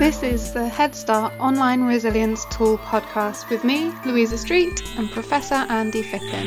[0.00, 5.56] This is the Head Start Online Resilience Tool podcast with me, Louisa Street, and Professor
[5.68, 6.46] Andy Phippen.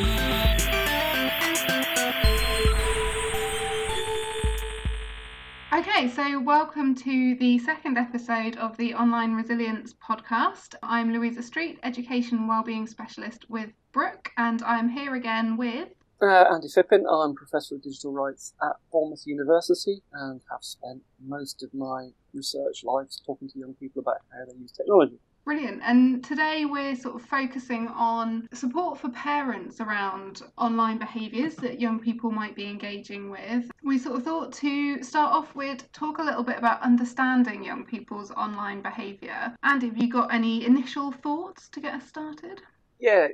[5.71, 10.73] Okay, so welcome to the second episode of the Online Resilience podcast.
[10.81, 15.89] I'm Louisa Street, Education Wellbeing Specialist with Brook, and I'm here again with
[16.23, 17.03] uh, Andy Phippen.
[17.09, 22.83] I'm Professor of Digital Rights at Bournemouth University and have spent most of my research
[22.83, 25.19] lives talking to young people about how they use technology.
[25.45, 25.81] Brilliant.
[25.83, 31.99] And today we're sort of focusing on support for parents around online behaviours that young
[31.99, 33.69] people might be engaging with.
[33.83, 37.83] We sort of thought to start off with talk a little bit about understanding young
[37.83, 39.53] people's online behaviour.
[39.63, 42.61] Andy, have you got any initial thoughts to get us started?
[43.01, 43.27] Yeah,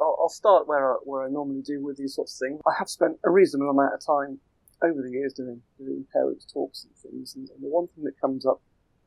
[0.00, 2.60] uh, I'll, start where I, where I normally do with these sorts of things.
[2.66, 4.38] I have spent a reasonable amount of time
[4.82, 8.20] over the years doing, doing parents talks and things, and, and the one thing that
[8.20, 8.60] comes up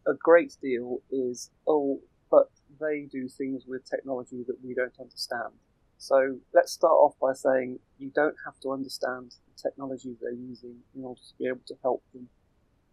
[0.07, 5.53] a great deal is, oh, but they do things with technology that we don't understand.
[5.97, 10.77] So let's start off by saying you don't have to understand the technology they're using
[10.95, 12.27] in order to be able to help them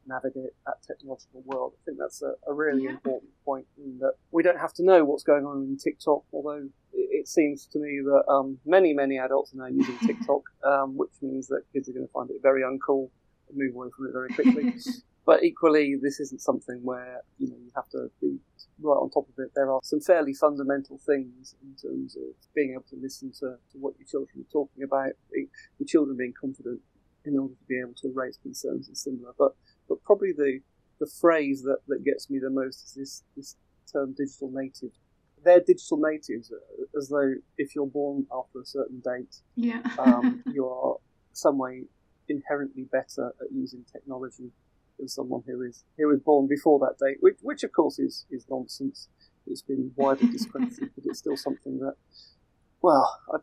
[0.07, 1.73] navigate that technological world.
[1.75, 2.91] I think that's a, a really yeah.
[2.91, 6.69] important point in that we don't have to know what's going on in TikTok, although
[7.29, 11.13] it, seems to me that um, many, many adults are now using TikTok, um, which
[11.23, 13.11] means that kids are going to find it very uncool
[13.49, 14.75] and move away from it very quickly.
[15.27, 18.39] but equally, this isn't something where you know you have to be
[18.81, 19.51] right on top of it.
[19.55, 23.79] There are some fairly fundamental things in terms of being able to listen to, to
[23.79, 26.81] what your children are talking about, your children being confident
[27.25, 29.33] in order to be able to raise concerns and similar.
[29.39, 29.53] But
[29.89, 30.61] but probably the
[31.01, 33.57] the phrase that, that gets me the most is this this
[33.93, 34.93] term digital native.
[35.45, 36.53] They're digital natives,
[36.97, 40.97] as though if you're born after a certain date, yeah, um, you are
[41.33, 41.85] some way
[42.29, 44.51] inherently better at using technology
[44.99, 48.27] than someone who is who was born before that date, which which of course is
[48.31, 49.09] is nonsense.
[49.47, 51.95] It's been widely discredited, but it's still something that.
[52.83, 53.39] Well, I,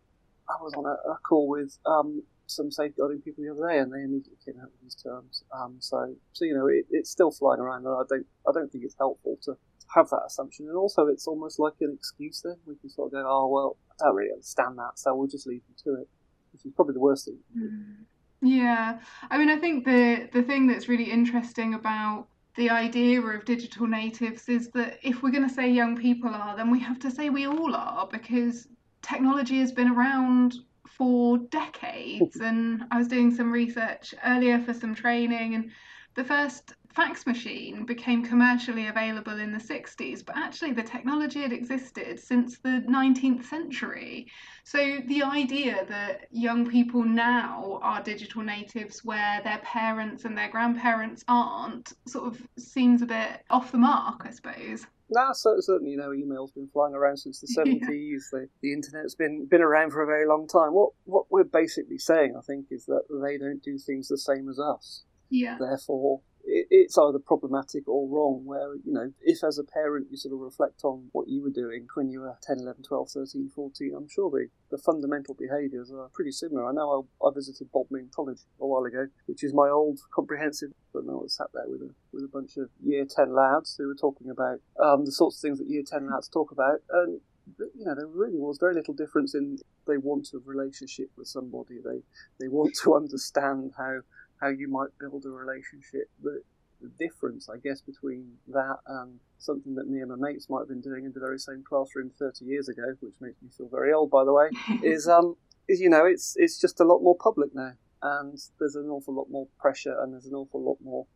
[0.48, 3.92] I was on a, a call with um, some safeguarding people the other day, and
[3.92, 5.44] they immediately came out with these terms.
[5.52, 8.72] Um, so, so you know, it, it's still flying around, and I don't, I don't
[8.72, 9.58] think it's helpful to
[9.94, 10.68] have that assumption.
[10.68, 12.42] And also, it's almost like an excuse.
[12.42, 15.28] Then we can sort of go, "Oh well, I don't really understand that, so we'll
[15.28, 16.10] just leave them to it,"
[16.52, 17.40] which is probably the worst thing.
[17.58, 18.06] Mm.
[18.42, 23.46] Yeah, I mean, I think the the thing that's really interesting about the idea of
[23.46, 27.00] digital natives is that if we're going to say young people are, then we have
[27.00, 28.68] to say we all are because
[29.02, 30.56] technology has been around
[30.88, 32.36] for decades.
[32.42, 35.72] and I was doing some research earlier for some training, and
[36.16, 41.52] the first fax machine became commercially available in the 60s, but actually the technology had
[41.52, 44.28] existed since the 19th century.
[44.64, 50.50] So the idea that young people now are digital natives where their parents and their
[50.50, 54.86] grandparents aren't sort of seems a bit off the mark, I suppose.
[55.10, 58.30] No, certainly, you know, email's been flying around since the seventies.
[58.32, 60.74] The, the internet's been been around for a very long time.
[60.74, 64.50] What what we're basically saying, I think, is that they don't do things the same
[64.50, 65.04] as us.
[65.30, 65.58] Yeah.
[65.60, 70.34] Therefore, it's either problematic or wrong where you know if as a parent you sort
[70.34, 73.94] of reflect on what you were doing when you were 10 11 12 13 14
[73.96, 78.10] i'm sure the, the fundamental behaviours are pretty similar i know I, I visited Bodmin
[78.16, 81.94] college a while ago which is my old comprehensive but I sat there with a,
[82.14, 85.42] with a bunch of year 10 lads who were talking about um, the sorts of
[85.42, 87.20] things that year 10 lads talk about and
[87.58, 89.58] you know, there really was very little difference in
[89.88, 91.76] they want a relationship with somebody.
[91.84, 92.02] They
[92.40, 94.00] they want to understand how
[94.42, 96.10] how you might build a relationship.
[96.22, 96.42] The,
[96.82, 100.68] the difference, I guess, between that and something that me and my mates might have
[100.68, 103.94] been doing in the very same classroom 30 years ago, which makes me feel very
[103.94, 104.50] old, by the way,
[104.84, 105.36] is um,
[105.68, 109.14] is you know, it's it's just a lot more public now, and there's an awful
[109.14, 111.08] lot more pressure, and there's an awful lot more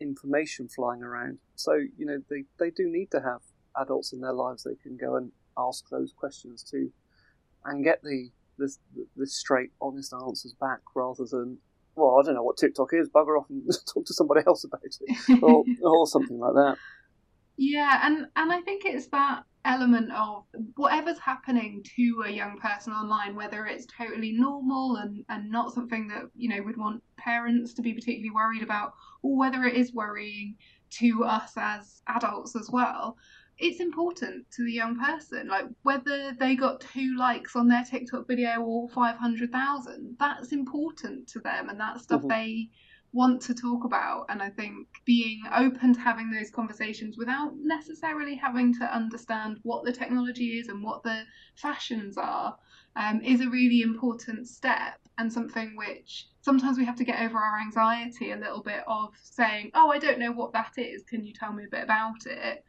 [0.00, 1.38] information flying around.
[1.54, 3.40] So you know, they they do need to have
[3.76, 6.90] adults in their lives they can go and ask those questions to,
[7.64, 8.76] and get the the,
[9.16, 11.58] the straight, honest answers back rather than
[11.98, 13.08] well, I don't know what TikTok is.
[13.08, 14.96] Bugger off and talk to somebody else about it,
[15.42, 16.76] or, or something like that.
[17.56, 20.44] Yeah, and and I think it's that element of
[20.76, 26.08] whatever's happening to a young person online, whether it's totally normal and, and not something
[26.08, 29.92] that, you know, would want parents to be particularly worried about, or whether it is
[29.92, 30.56] worrying
[30.90, 33.18] to us as adults as well
[33.58, 35.48] it's important to the young person.
[35.48, 41.40] Like whether they got two likes on their TikTok video or 500,000, that's important to
[41.40, 42.28] them and that's stuff mm-hmm.
[42.28, 42.70] they
[43.12, 44.26] want to talk about.
[44.28, 49.84] And I think being open to having those conversations without necessarily having to understand what
[49.84, 51.22] the technology is and what the
[51.56, 52.56] fashions are
[52.94, 54.98] um, is a really important step.
[55.18, 59.10] and something which sometimes we have to get over our anxiety a little bit of
[59.20, 61.02] saying, Oh, I don't know what that is.
[61.02, 62.64] Can you tell me a bit about it?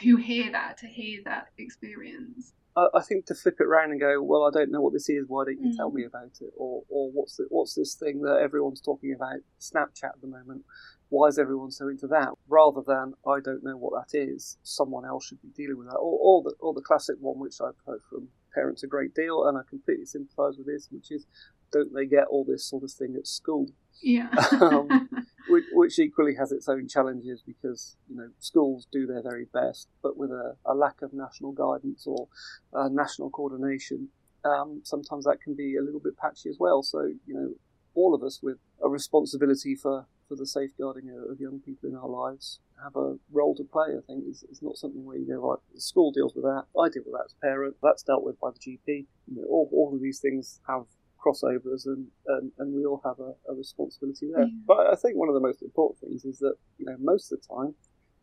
[0.00, 2.52] To hear that, to hear that experience.
[2.76, 5.24] I think to flip it around and go, well, I don't know what this is.
[5.28, 5.76] Why don't you mm.
[5.76, 6.52] tell me about it?
[6.58, 9.36] Or, or what's the, what's this thing that everyone's talking about?
[9.58, 10.62] Snapchat at the moment.
[11.08, 12.28] Why is everyone so into that?
[12.48, 14.58] Rather than I don't know what that is.
[14.62, 15.96] Someone else should be dealing with that.
[15.96, 19.46] Or, or the or the classic one, which I've heard from parents a great deal,
[19.46, 21.26] and I completely sympathise with this, which is
[21.72, 23.68] don't they get all this sort of thing at school?
[24.02, 24.28] Yeah.
[24.60, 25.08] um,
[25.48, 29.88] which, which, equally has its own challenges because you know schools do their very best,
[30.02, 32.28] but with a, a lack of national guidance or
[32.72, 34.08] uh, national coordination,
[34.44, 36.82] um, sometimes that can be a little bit patchy as well.
[36.82, 37.50] So you know,
[37.94, 42.08] all of us with a responsibility for for the safeguarding of young people in our
[42.08, 43.88] lives have a role to play.
[43.96, 45.58] I think it's, it's not something where you go right.
[45.74, 46.64] The school deals with that.
[46.78, 47.76] I deal with that as a parent.
[47.82, 49.06] That's dealt with by the GP.
[49.28, 50.84] You know, all, all of these things have
[51.26, 54.44] crossovers and, and, and we all have a, a responsibility there.
[54.44, 54.50] Yeah.
[54.66, 57.40] But I think one of the most important things is that, you know, most of
[57.40, 57.74] the time,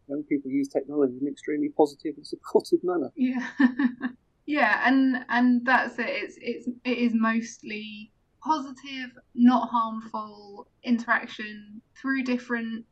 [0.08, 3.12] young people use technology in an extremely positive and supportive manner.
[3.16, 3.46] Yeah.
[4.46, 6.08] yeah, and and that's it.
[6.08, 8.12] It's it's it is mostly
[8.44, 12.86] positive, not harmful interaction through different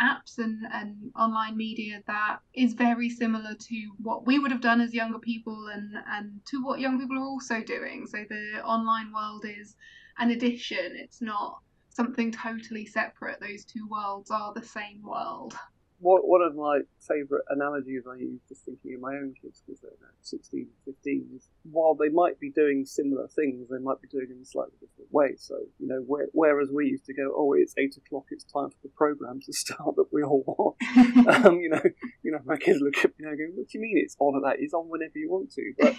[0.00, 4.80] apps and, and online media that is very similar to what we would have done
[4.80, 8.06] as younger people and, and to what young people are also doing.
[8.06, 9.74] So the online world is
[10.18, 11.58] an addition, it's not
[11.90, 13.40] something totally separate.
[13.40, 15.54] Those two worlds are the same world
[16.00, 19.90] one of my favourite analogies I use just thinking of my own kids because they're
[20.00, 24.26] now 16 15 is while they might be doing similar things, they might be doing
[24.30, 25.34] it in a slightly different way.
[25.38, 28.70] So, you know, where, whereas we used to go, oh, it's 8 o'clock, it's time
[28.70, 30.76] for the programme to start that we all want.
[31.46, 31.82] um, you know,
[32.22, 34.36] you know, my kids look at me and go, what do you mean it's on
[34.36, 34.62] at that?
[34.62, 35.72] It's on whenever you want to.
[35.78, 35.94] But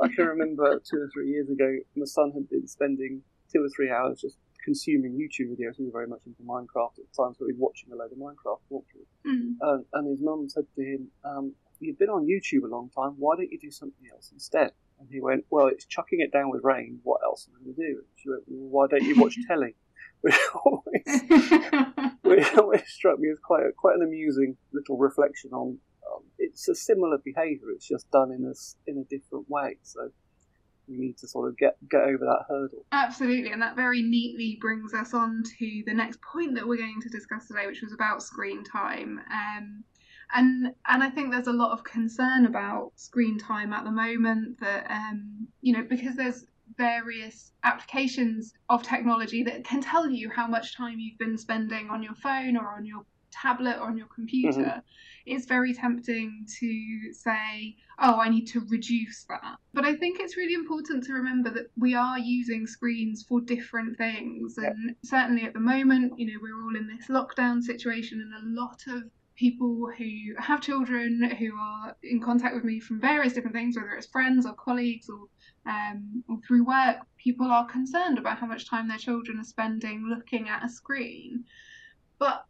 [0.00, 3.22] I can remember two or three years ago, my son had been spending
[3.52, 5.76] two or three hours just consuming YouTube videos.
[5.76, 8.12] He was very much into Minecraft at the time, so he was watching a load
[8.12, 9.12] of Minecraft walkthroughs.
[9.26, 9.56] Mm.
[9.62, 13.14] Um, and his mum said to him, um, You've been on YouTube a long time,
[13.18, 14.70] why don't you do something else instead?
[14.98, 17.76] And he went, Well, it's chucking it down with rain, what else am I going
[17.76, 17.98] to do?
[17.98, 19.74] And she went, Well, why don't you watch telly?
[20.22, 25.78] Which always, which always struck me as quite a, quite an amusing little reflection on.
[26.10, 27.70] Um, it's a similar behaviour.
[27.74, 28.54] It's just done in a
[28.90, 29.76] in a different way.
[29.82, 30.10] So
[30.88, 32.84] we need to sort of get get over that hurdle.
[32.92, 37.00] Absolutely, and that very neatly brings us on to the next point that we're going
[37.02, 39.20] to discuss today, which was about screen time.
[39.30, 39.84] Um,
[40.34, 44.60] and and I think there's a lot of concern about screen time at the moment
[44.60, 46.46] that um, you know because there's
[46.76, 52.02] various applications of technology that can tell you how much time you've been spending on
[52.02, 53.04] your phone or on your
[53.34, 54.78] tablet or on your computer, mm-hmm.
[55.26, 59.56] it's very tempting to say, oh, I need to reduce that.
[59.72, 63.96] But I think it's really important to remember that we are using screens for different
[63.98, 64.58] things.
[64.58, 68.60] And certainly at the moment, you know, we're all in this lockdown situation, and a
[68.60, 69.04] lot of
[69.36, 73.90] people who have children who are in contact with me from various different things, whether
[73.90, 75.26] it's friends or colleagues or
[75.66, 80.06] um, or through work, people are concerned about how much time their children are spending
[80.08, 81.44] looking at a screen.
[82.18, 82.44] But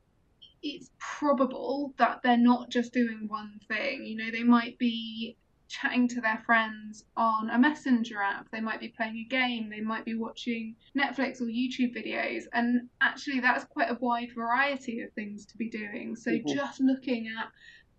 [0.65, 4.05] it's probable that they're not just doing one thing.
[4.05, 5.37] You know, they might be
[5.69, 9.81] chatting to their friends on a messenger app, they might be playing a game, they
[9.81, 15.13] might be watching Netflix or YouTube videos, and actually, that's quite a wide variety of
[15.13, 16.17] things to be doing.
[16.17, 16.55] So, mm-hmm.
[16.55, 17.49] just looking at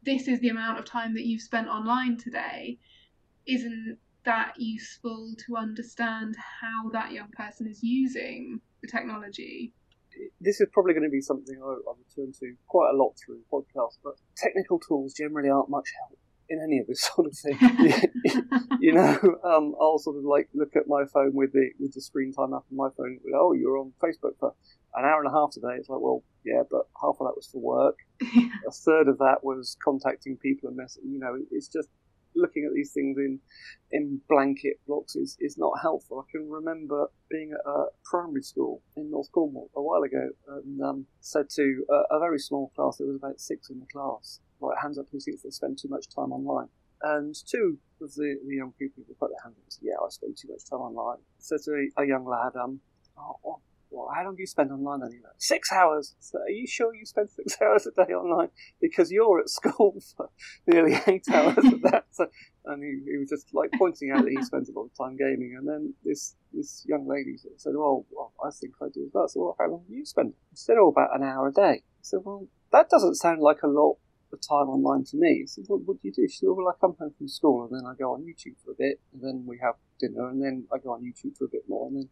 [0.03, 2.79] this is the amount of time that you've spent online today
[3.45, 9.71] isn't that useful to understand how that young person is using the technology
[10.39, 13.41] this is probably going to be something I, I return to quite a lot through
[13.51, 16.19] podcasts, but technical tools generally aren't much help
[16.49, 17.57] in any of this sort of thing.
[18.79, 22.01] you know, um, I'll sort of like look at my phone with the with the
[22.01, 23.19] screen time app on my phone.
[23.35, 24.53] Oh, you're on Facebook for
[24.95, 25.75] an hour and a half today.
[25.77, 27.97] It's like, well, yeah, but half of that was for work.
[28.21, 31.11] a third of that was contacting people and messaging.
[31.11, 31.89] You know, it's just
[32.35, 33.39] looking at these things in
[33.91, 36.25] in blanket blocks is, is not helpful.
[36.27, 40.81] I can remember being at a primary school in North Cornwall a while ago and
[40.81, 44.39] um, said to a, a, very small class, there was about six in the class,
[44.59, 46.67] right, hands up who thinks they spend too much time online.
[47.01, 50.09] And two of the, the young people put their hands up and said, yeah, I
[50.09, 51.19] spend too much time online.
[51.37, 52.79] Said to a, a young lad, um,
[53.17, 53.59] oh,
[54.13, 55.29] how long do you spend online anyway?
[55.37, 56.15] Six hours.
[56.19, 58.49] So are you sure you spend six hours a day online?
[58.81, 60.29] Because you're at school for
[60.67, 62.05] nearly eight hours of that.
[62.11, 62.27] So,
[62.65, 65.17] and he, he, was just like pointing out that he spends a lot of time
[65.17, 65.55] gaming.
[65.57, 69.27] And then this this young lady said, "Oh, well, I think I do as well."
[69.27, 70.33] So, well, how long do you spend?
[70.51, 73.67] He said, "Oh, about an hour a day." So, well, that doesn't sound like a
[73.67, 73.97] lot
[74.35, 75.39] of time online to me.
[75.41, 76.27] He said, what, what do you do?
[76.27, 78.71] She said, well, I come home from school and then I go on YouTube for
[78.71, 81.49] a bit, and then we have dinner, and then I go on YouTube for a
[81.49, 82.09] bit more, and then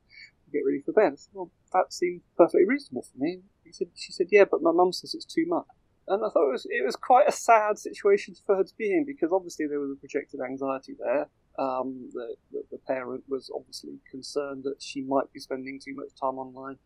[0.54, 1.14] get ready for bed.
[1.14, 3.42] I said, well, that seemed perfectly reasonable for me.
[3.66, 5.66] He said, she said, yeah, but my mum says it's too much.
[6.08, 8.92] And I thought it was, it was quite a sad situation for her to be
[8.92, 11.30] in because obviously there was a projected anxiety there.
[11.58, 16.10] Um, the, the, the parent was obviously concerned that she might be spending too much
[16.20, 16.78] time online.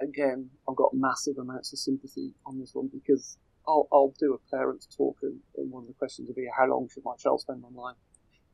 [0.00, 3.36] Again, I've got massive amounts of sympathy on this one because
[3.68, 6.66] I'll, I'll do a parent's talk and, and one of the questions will be how
[6.66, 7.94] long should my child spend online?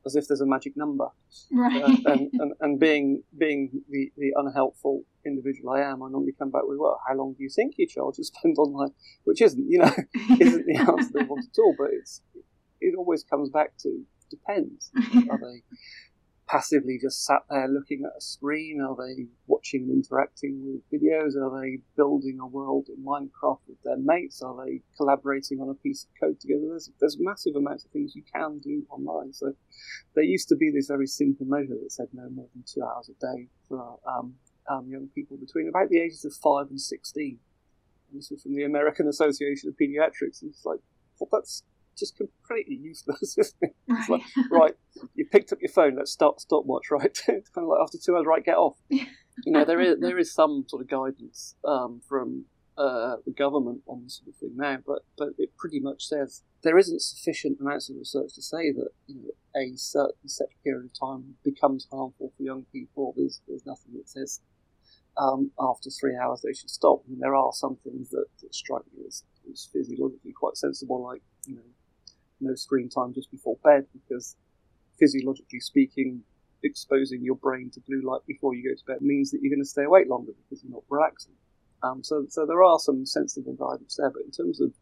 [0.08, 1.08] As if there's a magic number.
[1.52, 1.82] Right.
[1.82, 6.50] Uh, and, and, and being being the, the unhelpful individual I am, I normally come
[6.50, 8.92] back with, well, how long do you think your child should spend online?
[9.24, 9.92] Which isn't, you know,
[10.40, 11.74] isn't the answer they want at all.
[11.78, 12.22] But it's
[12.80, 14.90] it always comes back to depends.
[15.30, 15.62] Are they
[16.48, 18.80] passively just sat there looking at a screen?
[18.80, 21.36] Are they watching and interacting with videos?
[21.36, 24.42] Are they building a world in Minecraft with their mates?
[24.42, 26.66] Are they collaborating on a piece of code together?
[26.68, 29.32] There's, there's massive amounts of things you can do online.
[29.32, 29.52] So
[30.14, 33.10] there used to be this very simple measure that said no more than two hours
[33.10, 34.34] a day for um,
[34.68, 37.38] um, young people between about the ages of 5 and 16.
[38.10, 40.42] And this was from the American Association of Pediatrics.
[40.42, 40.80] And it's like,
[41.18, 41.62] well, that's
[41.98, 43.76] just completely useless, isn't it?
[43.88, 44.74] It's like, right,
[45.14, 47.04] you picked up your phone, let's start stopwatch, right?
[47.28, 48.76] it's kind of like after two hours, right, get off.
[48.88, 49.06] you
[49.46, 52.44] know, there is there is some sort of guidance um, from
[52.76, 56.42] uh, the government on this sort of thing now, but but it pretty much says
[56.62, 60.84] there isn't sufficient amounts of research to say that you know, a certain set period
[60.84, 63.14] of time becomes harmful for young people.
[63.16, 64.40] There's there's nothing that says
[65.18, 67.02] um, after three hours they should stop.
[67.04, 71.02] I mean, there are some things that, that strike me as, as physiologically quite sensible,
[71.02, 71.62] like you know
[72.40, 74.36] no screen time just before bed because
[74.98, 76.22] physiologically speaking,
[76.62, 79.62] exposing your brain to blue light before you go to bed means that you're going
[79.62, 81.34] to stay awake longer because you're not relaxing.
[81.82, 84.72] Um, so, so there are some sensible guidance there, but in terms of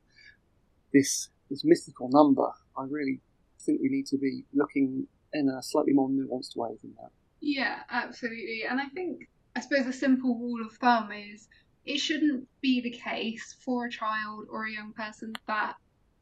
[0.92, 3.20] this this mythical number, I really
[3.60, 7.10] think we need to be looking in a slightly more nuanced way than that.
[7.40, 8.64] Yeah, absolutely.
[8.68, 11.48] And I think, I suppose, a simple rule of thumb is
[11.84, 15.76] it shouldn't be the case for a child or a young person that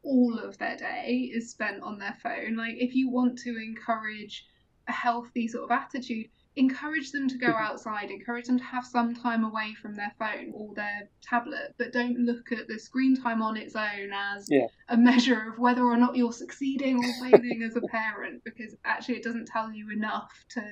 [0.04, 2.56] all of their day is spent on their phone.
[2.56, 4.46] Like, if you want to encourage
[4.88, 7.64] a healthy sort of attitude, encourage them to go Mm-hmm.
[7.64, 11.92] outside, encourage them to have some time away from their phone or their tablet, but
[11.92, 14.66] don't look at the screen time on its own as Yeah.
[14.88, 19.16] a measure of whether or not you're succeeding or failing as a parent, because actually
[19.16, 20.62] it doesn't tell you enough to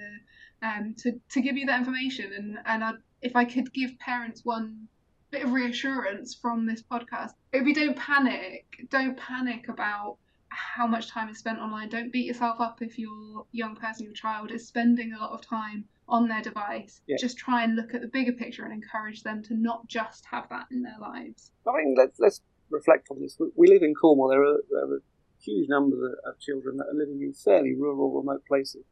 [0.62, 2.32] um, to, to give you that information.
[2.32, 4.88] And, and I, if I could give parents one
[5.32, 8.66] bit of reassurance from this podcast, it would be don't panic.
[8.90, 11.88] Don't panic about how much time is spent online.
[11.88, 15.40] Don't beat yourself up if your young person, your child, is spending a lot of
[15.40, 17.00] time on their device.
[17.06, 17.16] Yeah.
[17.18, 20.48] Just try and look at the bigger picture and encourage them to not just have
[20.50, 21.50] that in their lives.
[21.66, 23.36] I mean, let's, let's reflect on this.
[23.40, 24.28] We, we live in Cornwall.
[24.28, 25.02] There are, there are
[25.42, 28.84] huge numbers of children that are living in fairly rural, remote places.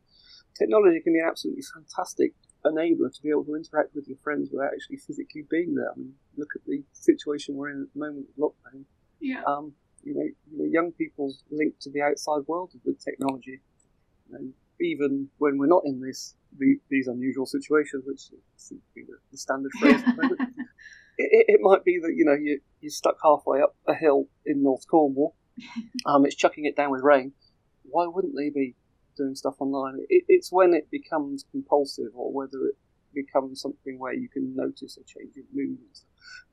[0.58, 2.32] Technology can be an absolutely fantastic
[2.64, 5.90] enabler to be able to interact with your friends without actually physically being there.
[5.90, 8.84] I mean, look at the situation we're in at the moment with lockdown.
[9.20, 9.42] Yeah.
[9.46, 13.60] Um, you know, you know, young people's link to the outside world with technology.
[14.32, 18.20] And even when we're not in this the, these unusual situations, which
[18.56, 20.40] seems to be the, the standard phrase, at the moment,
[21.18, 24.26] it, it, it might be that you know you you're stuck halfway up a hill
[24.46, 25.36] in North Cornwall.
[26.06, 27.32] Um, it's chucking it down with rain.
[27.82, 28.74] Why wouldn't they be
[29.22, 29.98] doing stuff online?
[30.08, 32.76] It, it's when it becomes compulsive, or whether it
[33.14, 35.78] becomes something where you can notice a change in mood.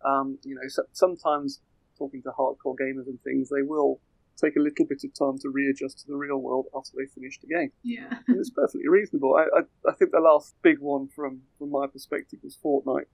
[0.05, 1.61] Um, you know, so, sometimes
[1.97, 3.99] talking to hardcore gamers and things, they will
[4.41, 7.41] take a little bit of time to readjust to the real world after they've finished
[7.41, 7.71] the game.
[7.83, 8.19] Yeah.
[8.27, 9.35] And it's perfectly reasonable.
[9.35, 13.09] I, I, I think the last big one from, from my perspective was Fortnite.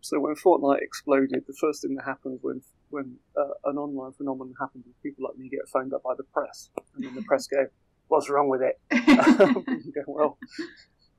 [0.00, 4.54] So when Fortnite exploded, the first thing that happened when when uh, an online phenomenon
[4.58, 7.46] happened was people like me get phoned up by the press, and then the press
[7.46, 7.66] go,
[8.08, 10.38] "What's wrong with it?" you go, "Well,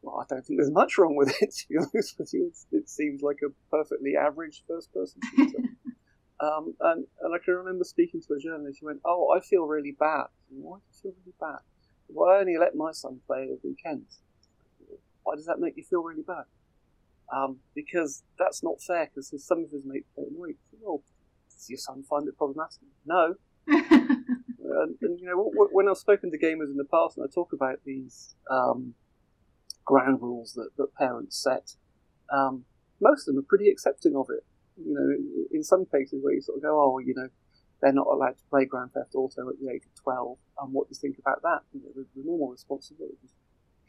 [0.01, 1.53] well, I don't think there's much wrong with it.
[1.59, 5.59] To be honest with you, it's, it seems like a perfectly average first-person shooter."
[6.41, 9.65] Um, and, and I can remember speaking to a journalist who went, Oh, I feel
[9.65, 10.27] really bad.
[10.49, 11.59] Why do you feel really bad?
[12.07, 14.19] Well, I only let my son play at weekends.
[15.23, 16.45] Why does that make you feel really bad?
[17.31, 20.57] Um, because that's not fair, because some of his mates play in the week.
[20.79, 21.03] Well,
[21.53, 22.79] does your son find it problematic?
[23.05, 23.35] No.
[24.69, 27.53] And, and you know, when I've spoken to gamers in the past and I talk
[27.53, 28.93] about these um,
[29.85, 31.75] ground rules that, that parents set,
[32.31, 32.65] um,
[33.01, 34.45] most of them are pretty accepting of it
[34.85, 37.27] you know, in, in some cases where you sort of go, oh, you know,
[37.81, 40.87] they're not allowed to play Grand Theft Auto at the age of 12, and what
[40.87, 41.59] do you think about that?
[41.73, 43.29] You know, the, the normal responsibility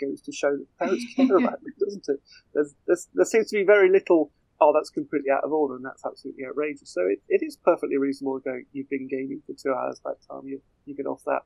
[0.01, 2.21] goes to show that parents care about them, doesn't it?
[2.55, 5.85] There's, there's, there seems to be very little, oh, that's completely out of order and
[5.85, 6.91] that's absolutely outrageous.
[6.91, 10.13] So it, it is perfectly reasonable to go, you've been gaming for two hours, by
[10.13, 11.43] the time you, you get off that,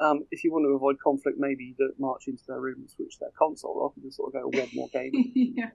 [0.00, 2.90] Um, if you want to avoid conflict, maybe you don't march into their room and
[2.90, 5.12] switch their console off and just sort of go one more game.
[5.34, 5.70] yeah.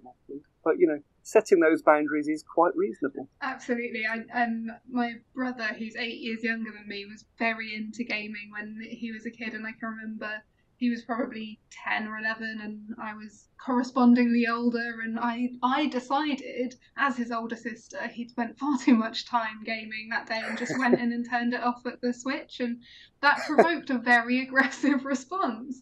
[0.63, 3.29] But you know, setting those boundaries is quite reasonable.
[3.41, 4.03] Absolutely.
[4.05, 8.81] I, um, my brother, who's eight years younger than me, was very into gaming when
[8.89, 10.43] he was a kid, and I can remember
[10.79, 16.75] he was probably 10 or 11 and I was correspondingly older and I I decided
[16.97, 20.79] as his older sister he'd spent far too much time gaming that day and just
[20.79, 22.81] went in and turned it off at the switch and
[23.21, 25.81] that provoked a very aggressive response.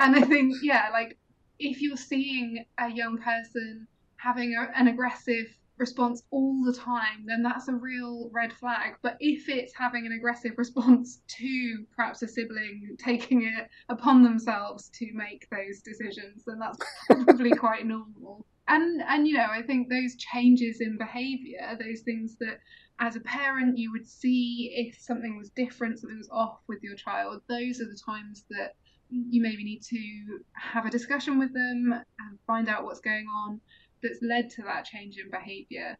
[0.00, 1.18] And I think yeah like
[1.58, 5.46] if you're seeing a young person having a, an aggressive
[5.78, 8.94] response all the time, then that's a real red flag.
[9.02, 14.88] But if it's having an aggressive response to perhaps a sibling taking it upon themselves
[14.94, 18.46] to make those decisions, then that's probably quite normal.
[18.68, 22.58] And and you know, I think those changes in behaviour, those things that
[22.98, 26.96] as a parent you would see if something was different, something was off with your
[26.96, 28.74] child, those are the times that
[29.08, 33.60] you maybe need to have a discussion with them and find out what's going on
[34.06, 35.96] that's led to that change in behaviour?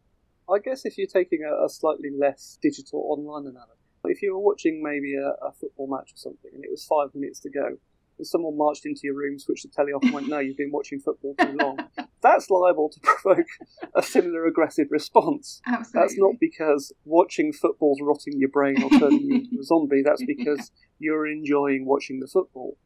[0.49, 3.73] I guess if you're taking a, a, slightly less digital online analogy,
[4.05, 7.09] if you were watching maybe a, a, football match or something and it was five
[7.15, 7.79] minutes to go,
[8.19, 10.71] and someone marched into your room, switched the telly off, and went, "No, you've been
[10.71, 11.79] watching football too long,"
[12.23, 13.47] that's liable to provoke
[13.95, 15.61] a similar aggressive response.
[15.67, 16.01] Absolutely.
[16.01, 20.03] That's not because watching football's rotting your brain or turning you into a zombie.
[20.03, 22.79] That's because you're enjoying watching the football.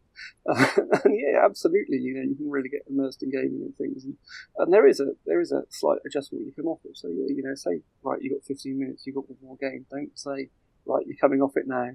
[0.46, 1.98] and yeah, absolutely.
[1.98, 4.16] You know, you can really get immersed in gaming and things, and,
[4.58, 6.88] and there is a there is a slight adjustment you can offer.
[6.94, 9.86] So you know, say right, you got 15 minutes, you got one more game.
[9.90, 10.50] Don't say
[10.86, 11.90] right, you're coming off it now,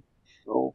[0.45, 0.73] or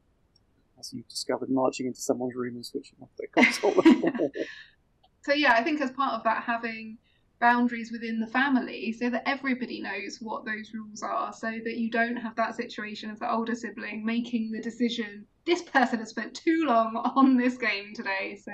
[0.78, 3.72] as you've discovered, marching into someone's room and switching off their console.
[5.22, 6.98] so yeah, I think as part of that, having
[7.40, 11.90] boundaries within the family so that everybody knows what those rules are so that you
[11.90, 16.34] don't have that situation of the older sibling making the decision this person has spent
[16.34, 18.52] too long on this game today so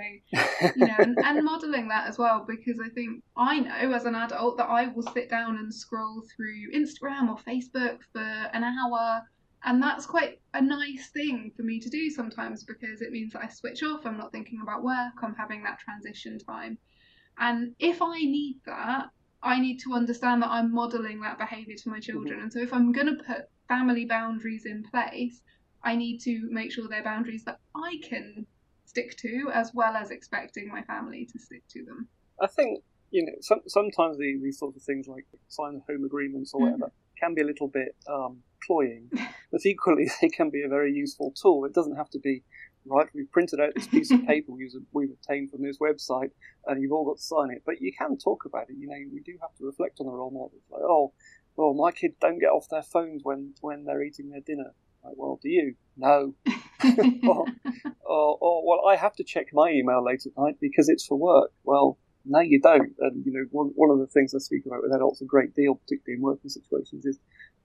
[0.76, 4.14] you know and, and modeling that as well because i think i know as an
[4.14, 9.22] adult that i will sit down and scroll through instagram or facebook for an hour
[9.64, 13.42] and that's quite a nice thing for me to do sometimes because it means that
[13.42, 16.78] i switch off i'm not thinking about work i'm having that transition time
[17.38, 19.10] and if I need that,
[19.42, 22.34] I need to understand that I'm modeling that behavior to my children.
[22.34, 22.42] Mm-hmm.
[22.44, 25.42] And so if I'm going to put family boundaries in place,
[25.82, 28.46] I need to make sure they're boundaries that I can
[28.84, 32.08] stick to as well as expecting my family to stick to them.
[32.40, 36.52] I think, you know, some, sometimes the, these sorts of things like sign home agreements
[36.54, 37.24] or whatever mm-hmm.
[37.24, 39.10] can be a little bit um, cloying,
[39.52, 41.64] but equally they can be a very useful tool.
[41.64, 42.42] It doesn't have to be
[42.88, 46.30] right, we've printed out this piece of paper we've obtained from this website,
[46.66, 47.62] and you've all got to sign it.
[47.64, 48.76] But you can talk about it.
[48.78, 50.62] You know, we do have to reflect on the role models.
[50.70, 51.12] Like, oh,
[51.56, 54.72] well, my kids don't get off their phones when when they're eating their dinner.
[55.14, 55.74] Well, do you?
[55.96, 56.34] No.
[57.26, 57.46] or,
[58.04, 61.16] or, or, well, I have to check my email late at night because it's for
[61.16, 61.50] work.
[61.64, 62.92] Well, no, you don't.
[62.98, 65.54] And you know, one one of the things I speak about with adults a great
[65.54, 67.18] deal, particularly in working situations, is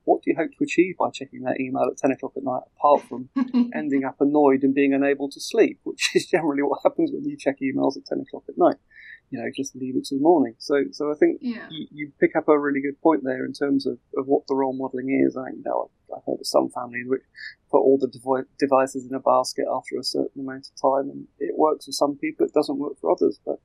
[0.04, 2.64] what do you hope to achieve by checking that email at 10 o'clock at night,
[2.78, 3.30] apart from
[3.76, 7.38] ending up annoyed and being unable to sleep, which is generally what happens when you
[7.38, 8.78] check emails at 10 o'clock at night.
[9.32, 10.56] You know, just leave it to the morning.
[10.60, 11.68] So, so I think yeah.
[11.72, 14.56] you, you, pick up a really good point there in terms of, of what the
[14.56, 15.36] role modelling is.
[15.36, 17.24] I, you know, I've heard of some families which
[17.72, 21.28] put all the devi- devices in a basket after a certain amount of time, and
[21.40, 23.40] it works for some people, it doesn't work for others.
[23.46, 23.60] But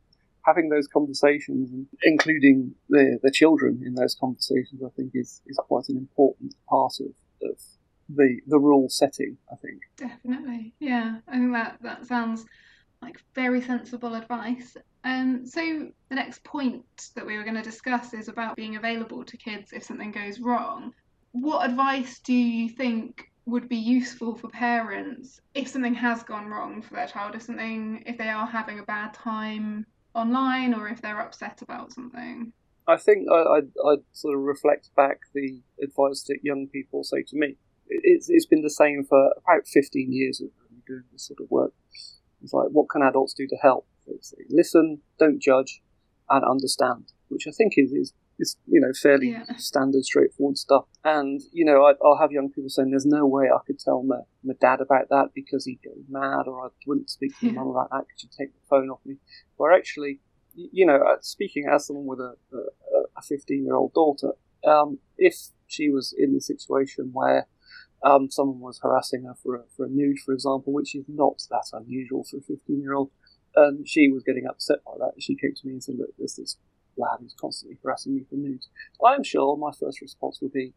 [0.47, 1.71] having those conversations,
[2.05, 6.95] including the the children in those conversations, I think is, is quite an important part
[7.01, 7.09] of,
[7.43, 7.59] of
[8.09, 9.37] the the rule setting.
[9.53, 11.19] I think definitely, yeah.
[11.29, 12.47] I think that that sounds
[13.03, 14.77] like very sensible advice.
[15.05, 19.25] Um, so the next point that we were going to discuss is about being available
[19.25, 20.93] to kids if something goes wrong.
[21.33, 26.83] What advice do you think would be useful for parents if something has gone wrong
[26.83, 31.01] for their child, if something, if they are having a bad time online or if
[31.01, 32.53] they're upset about something?
[32.89, 37.23] I think I, I, I sort of reflect back the advice that young people say
[37.29, 37.57] to me.
[37.89, 40.49] It's, it's been the same for about 15 years of
[40.87, 41.73] doing this sort of work.
[42.47, 43.89] It's like, what can adults do to help?
[44.21, 45.83] Say, listen, don't judge,
[46.31, 49.57] and understand, which I think is, is it's you know fairly yeah.
[49.57, 50.85] standard, straightforward stuff.
[51.03, 54.05] And you know, I, will have young people saying, "There's no way I could tell
[54.05, 57.53] my, my dad about that because he'd go mad, or I wouldn't speak to my
[57.53, 59.17] mum about that because she'd take the phone off me."
[59.57, 60.21] Where actually,
[60.55, 62.37] you know, uh, speaking as someone with a
[63.17, 64.33] a 15 year old daughter,
[64.65, 65.35] um, if
[65.67, 67.49] she was in the situation where
[68.07, 71.42] um, someone was harassing her for a, for a nude, for example, which is not
[71.51, 73.11] that unusual for a 15 year old,
[73.55, 75.12] and she was getting upset by that.
[75.19, 76.57] She came to me and said, "Look, there's this
[76.97, 78.69] lad who's constantly harassing me for nudes.
[79.05, 80.73] I'm sure my first response would be,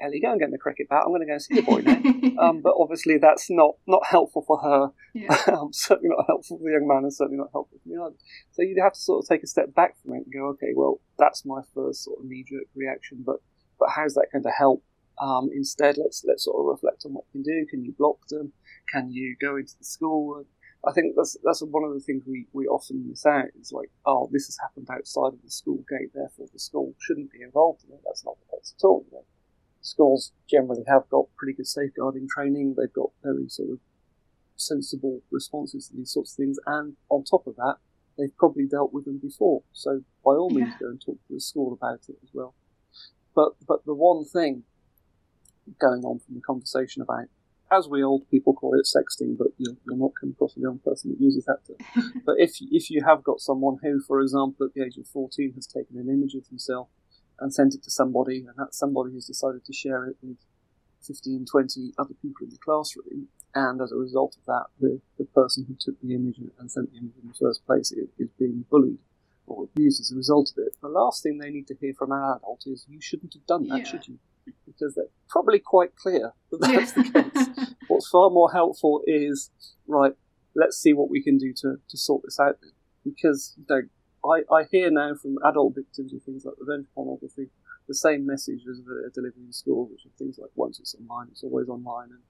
[0.00, 1.02] Ellie, go and get the cricket bat.
[1.04, 2.42] I'm going to go and see the boy now.
[2.42, 4.90] um, but obviously, that's not, not helpful for her.
[5.14, 5.36] Yeah.
[5.46, 8.14] um, certainly not helpful for the young man, and certainly not helpful for me other.
[8.52, 10.72] So you'd have to sort of take a step back from it and go, okay,
[10.74, 13.36] well, that's my first sort of knee jerk reaction, but
[13.78, 14.82] but how's that going to help?
[15.18, 17.66] Um, instead, let's let's sort of reflect on what you can do.
[17.66, 18.52] Can you block them?
[18.92, 20.44] Can you go into the school?
[20.86, 23.90] I think that's that's one of the things we, we often miss out is like,
[24.04, 27.84] oh, this has happened outside of the school gate, therefore the school shouldn't be involved
[27.84, 28.00] in it.
[28.04, 29.04] That's not the case at all.
[29.10, 29.24] You know?
[29.80, 32.74] Schools generally have got pretty good safeguarding training.
[32.76, 33.78] They've got very sort of
[34.56, 37.76] sensible responses to these sorts of things, and on top of that,
[38.16, 39.62] they've probably dealt with them before.
[39.72, 40.78] So by all means, yeah.
[40.80, 42.54] go and talk to the school about it as well.
[43.34, 44.62] But but the one thing
[45.80, 47.26] going on from the conversation about
[47.70, 50.78] as we old people call it, sexting, but you'll, you'll not come across a young
[50.78, 52.12] person that uses that term.
[52.26, 55.52] but if if you have got someone who, for example, at the age of 14
[55.54, 56.88] has taken an image of himself
[57.40, 60.36] and sent it to somebody, and that somebody has decided to share it with
[61.02, 65.24] 15, 20 other people in the classroom, and as a result of that, the, the
[65.24, 68.28] person who took the image and sent the image in the first place is, is
[68.38, 68.98] being bullied
[69.46, 72.12] or abused as a result of it, the last thing they need to hear from
[72.12, 73.84] an adult is, you shouldn't have done that, yeah.
[73.84, 74.18] should you?
[74.66, 77.02] Because they're probably quite clear that that's yeah.
[77.02, 77.74] the case.
[77.88, 79.50] What's far more helpful is,
[79.86, 80.12] right,
[80.54, 82.58] let's see what we can do to, to sort this out.
[83.04, 83.82] Because, you know,
[84.28, 87.50] I, I hear now from adult victims of things like revenge pornography
[87.88, 91.28] the same messages that are delivered in school, which are things like once it's online,
[91.30, 92.22] it's always online, and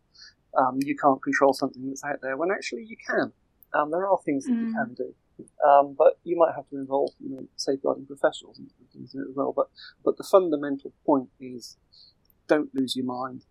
[0.59, 3.33] um, you can't control something that's out there, when actually you can.
[3.75, 4.67] Um, there are things that mm.
[4.67, 5.15] you can do.
[5.67, 9.31] Um, but you might have to involve, you know, safeguarding professionals and things in it
[9.31, 9.53] as well.
[9.55, 9.69] But
[10.05, 11.77] but the fundamental point is,
[12.49, 13.45] don't lose your mind.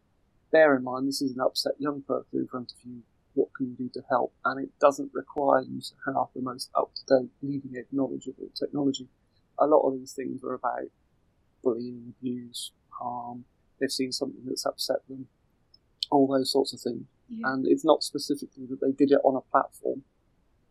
[0.51, 3.01] Bear in mind this is an upset young person in front of you.
[3.33, 4.33] What can you do to help?
[4.45, 8.27] And it doesn't require you to have the most up to date, leading edge knowledge
[8.27, 9.07] of technology.
[9.59, 10.89] A lot of these things are about
[11.61, 13.43] bullying, abuse, harm.
[13.79, 15.27] They've seen something that's upset them,
[16.09, 17.07] all those sorts of things.
[17.27, 17.51] Yeah.
[17.51, 20.03] And it's not specifically that they did it on a platform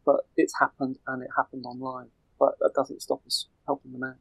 [0.05, 2.09] but it's happened and it happened online.
[2.39, 4.17] But that doesn't stop us helping them out.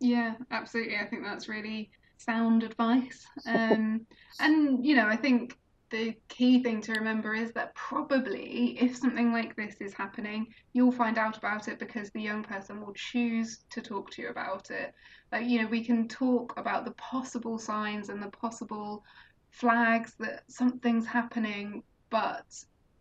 [0.00, 0.96] Yeah, absolutely.
[0.96, 3.26] I think that's really sound advice.
[3.46, 4.06] Um,
[4.40, 5.56] and, you know, I think
[5.90, 10.92] the key thing to remember is that probably if something like this is happening, you'll
[10.92, 14.70] find out about it because the young person will choose to talk to you about
[14.70, 14.92] it.
[15.32, 19.02] Like, you know, we can talk about the possible signs and the possible
[19.50, 22.44] flags that something's happening, but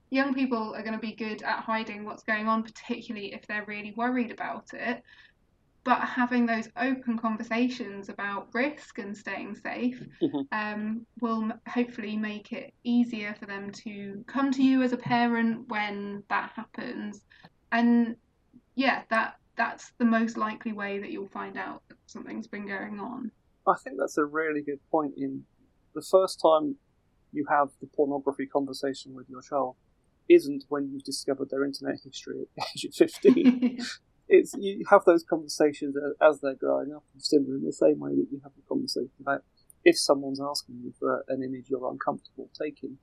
[0.09, 3.65] young people are going to be good at hiding what's going on, particularly if they're
[3.65, 5.03] really worried about it.
[5.83, 10.41] But having those open conversations about risk and staying safe mm-hmm.
[10.51, 15.69] um, will hopefully make it easier for them to come to you as a parent
[15.69, 17.21] when that happens.
[17.71, 18.17] And
[18.75, 22.99] yeah, that that's the most likely way that you'll find out that something's been going
[22.99, 23.31] on.
[23.65, 25.13] I think that's a really good point.
[25.17, 25.43] In
[25.95, 26.75] the first time
[27.31, 29.75] you have the pornography conversation with your child,
[30.29, 33.79] isn't when you've discovered their internet history at the age of 15.
[34.29, 38.11] it's you have those conversations as they're growing up, and similar in the same way
[38.11, 39.43] that you have the conversation about
[39.83, 42.97] if someone's asking you for an image you're uncomfortable taking,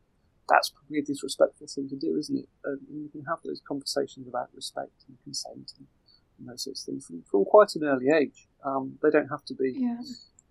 [0.49, 2.49] that's probably a disrespectful thing to do, isn't it?
[2.65, 5.87] And you can have those conversations about respect and consent and,
[6.39, 8.49] and those sorts of things from, from quite an early age.
[8.65, 9.97] Um, they don't have to be, yeah.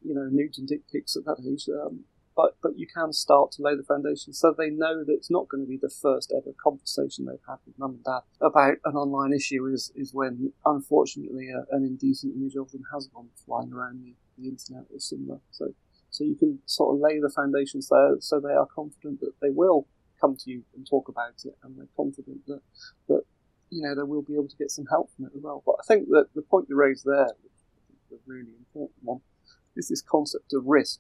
[0.04, 1.70] you know, nudes and dick pics at that age.
[1.70, 2.06] Um,
[2.36, 5.48] but but you can start to lay the foundation so they know that it's not
[5.50, 8.96] going to be the first ever conversation they've had with mum and dad about an
[8.96, 14.04] online issue is, is when unfortunately an indecent image of them has gone flying around
[14.04, 15.40] the, the internet or similar.
[15.52, 15.74] So
[16.10, 19.50] so you can sort of lay the foundations there so they are confident that they
[19.50, 19.88] will
[20.22, 22.62] come to you and talk about it and they're confident that
[23.08, 23.24] that
[23.70, 25.64] you know they will be able to get some help from it as well.
[25.66, 27.54] But I think that the point you raised there which
[28.12, 29.22] is a really important one
[29.76, 31.00] is this concept of risk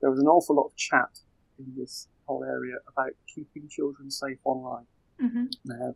[0.00, 1.20] there was an awful lot of chat
[1.58, 4.86] in this whole area about keeping children safe online.
[5.22, 5.46] Mm-hmm.
[5.64, 5.94] Now,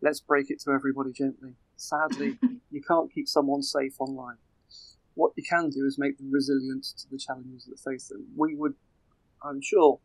[0.00, 1.54] let's break it to everybody gently.
[1.76, 2.38] Sadly,
[2.70, 4.36] you can't keep someone safe online.
[5.14, 8.26] What you can do is make them resilient to the challenges that face them.
[8.36, 8.74] We would,
[9.42, 10.00] I'm sure,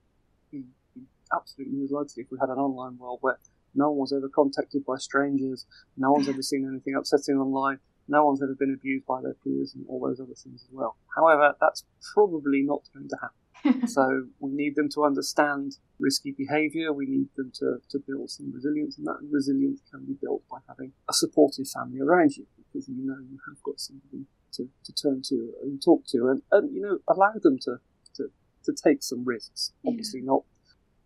[0.52, 0.63] be,
[0.96, 3.40] be absolutely delighted if we had an online world where
[3.76, 5.66] no one was ever contacted by strangers,
[5.98, 9.74] no one's ever seen anything upsetting online, no one's ever been abused by their peers
[9.76, 10.98] and all those other things as well.
[11.15, 13.88] However, that's probably not going to happen.
[13.88, 16.93] so we need them to understand risky behaviour.
[16.93, 20.60] We need them to, to build some resilience, and that resilience can be built by
[20.67, 24.93] having a supportive family around you because you know you have got somebody to, to
[24.93, 27.78] turn to and talk to, and, and you know allow them to
[28.15, 28.30] to,
[28.63, 29.74] to take some risks.
[29.86, 30.43] Obviously, not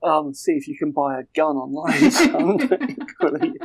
[0.04, 2.12] um, see if you can buy a gun online.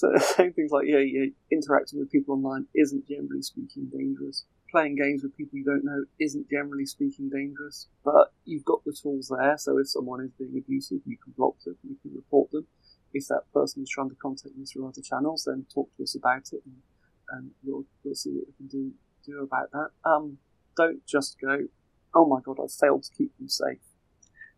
[0.00, 4.44] so saying things like, yeah, yeah, interacting with people online isn't generally speaking dangerous.
[4.70, 8.92] playing games with people you don't know isn't generally speaking dangerous, but you've got the
[8.92, 9.58] tools there.
[9.58, 12.66] So if someone is being abusive, you can block them, you can report them.
[13.12, 16.14] If that person is trying to contact you through other channels, then talk to us
[16.14, 16.76] about it, and,
[17.32, 18.92] and we'll, we'll see what we can do
[19.26, 19.90] do about that.
[20.02, 20.38] Um,
[20.76, 21.66] don't just go,
[22.14, 23.84] oh my god, I failed to keep them safe.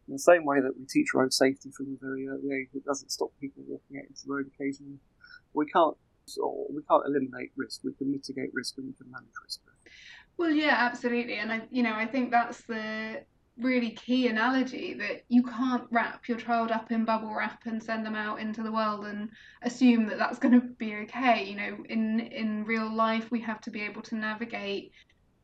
[0.07, 2.85] In the same way that we teach road safety from a very early age, it
[2.85, 4.99] doesn't stop people walking out into the road occasionally.
[5.55, 5.97] We can't
[6.41, 7.81] or we can't eliminate risk.
[7.85, 9.61] We can mitigate risk and we can manage risk.
[10.39, 13.23] Well, yeah, absolutely, and I, you know, I think that's the
[13.59, 18.05] really key analogy that you can't wrap your child up in bubble wrap and send
[18.05, 19.29] them out into the world and
[19.63, 21.45] assume that that's going to be okay.
[21.45, 24.93] You know, in in real life, we have to be able to navigate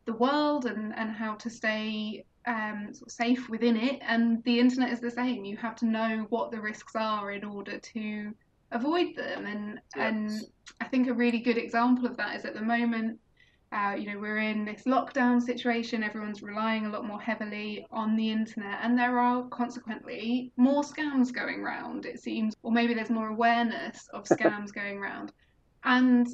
[0.06, 4.00] the world and and how to stay um, sort of safe within it.
[4.02, 5.44] And the internet is the same.
[5.44, 8.32] You have to know what the risks are in order to
[8.72, 9.46] avoid them.
[9.46, 10.06] And yes.
[10.06, 10.42] and
[10.80, 13.18] I think a really good example of that is at the moment.
[13.70, 16.02] Uh, you know, we're in this lockdown situation.
[16.02, 21.32] Everyone's relying a lot more heavily on the internet, and there are consequently more scams
[21.32, 22.06] going around.
[22.06, 25.32] It seems, or maybe there's more awareness of scams going around.
[25.84, 26.26] And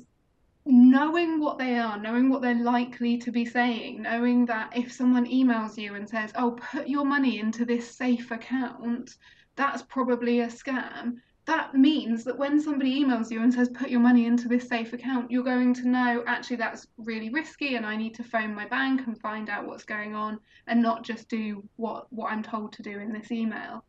[0.65, 5.27] knowing what they are, knowing what they're likely to be saying, knowing that if someone
[5.27, 9.17] emails you and says, "Oh, put your money into this safe account,"
[9.57, 14.01] that's probably a scam that means that when somebody emails you and says put your
[14.01, 17.97] money into this safe account you're going to know actually that's really risky and i
[17.97, 21.63] need to phone my bank and find out what's going on and not just do
[21.77, 23.85] what what i'm told to do in this email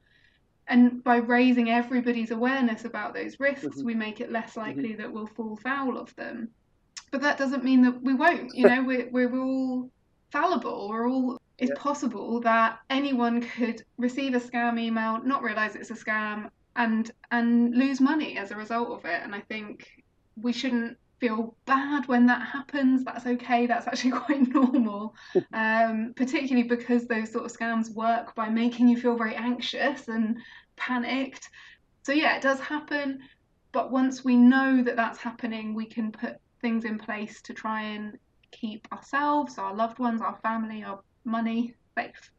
[0.67, 3.85] and by raising everybody's awareness about those risks mm-hmm.
[3.85, 5.01] we make it less likely mm-hmm.
[5.01, 6.49] that we'll fall foul of them
[7.11, 9.89] but that doesn't mean that we won't you know we're, we're all
[10.31, 11.81] fallible we're all it's yeah.
[11.81, 17.75] possible that anyone could receive a scam email not realize it's a scam and and
[17.75, 19.21] lose money as a result of it.
[19.23, 19.87] And I think
[20.41, 23.03] we shouldn't feel bad when that happens.
[23.03, 23.65] That's okay.
[23.65, 25.15] That's actually quite normal,
[25.53, 30.37] um, particularly because those sort of scams work by making you feel very anxious and
[30.75, 31.49] panicked.
[32.03, 33.19] So yeah, it does happen.
[33.71, 37.81] But once we know that that's happening, we can put things in place to try
[37.81, 38.17] and
[38.51, 42.31] keep ourselves, our loved ones, our family, our money safe.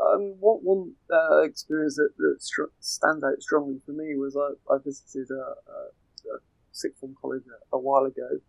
[0.00, 4.72] Um, one one uh, experience that, that str- stands out strongly for me was I,
[4.72, 6.38] I visited a, a, a
[6.72, 8.40] sixth form college a, a, while ago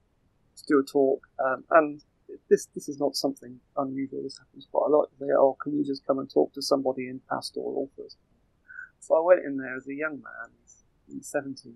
[0.55, 2.01] to do a talk, um, and
[2.49, 4.23] this this is not something unusual.
[4.23, 5.09] This happens quite a lot.
[5.19, 8.17] They oh, can you just come and talk to somebody in pastoral first?
[9.01, 10.51] So I went in there as a young man,
[11.19, 11.73] 17.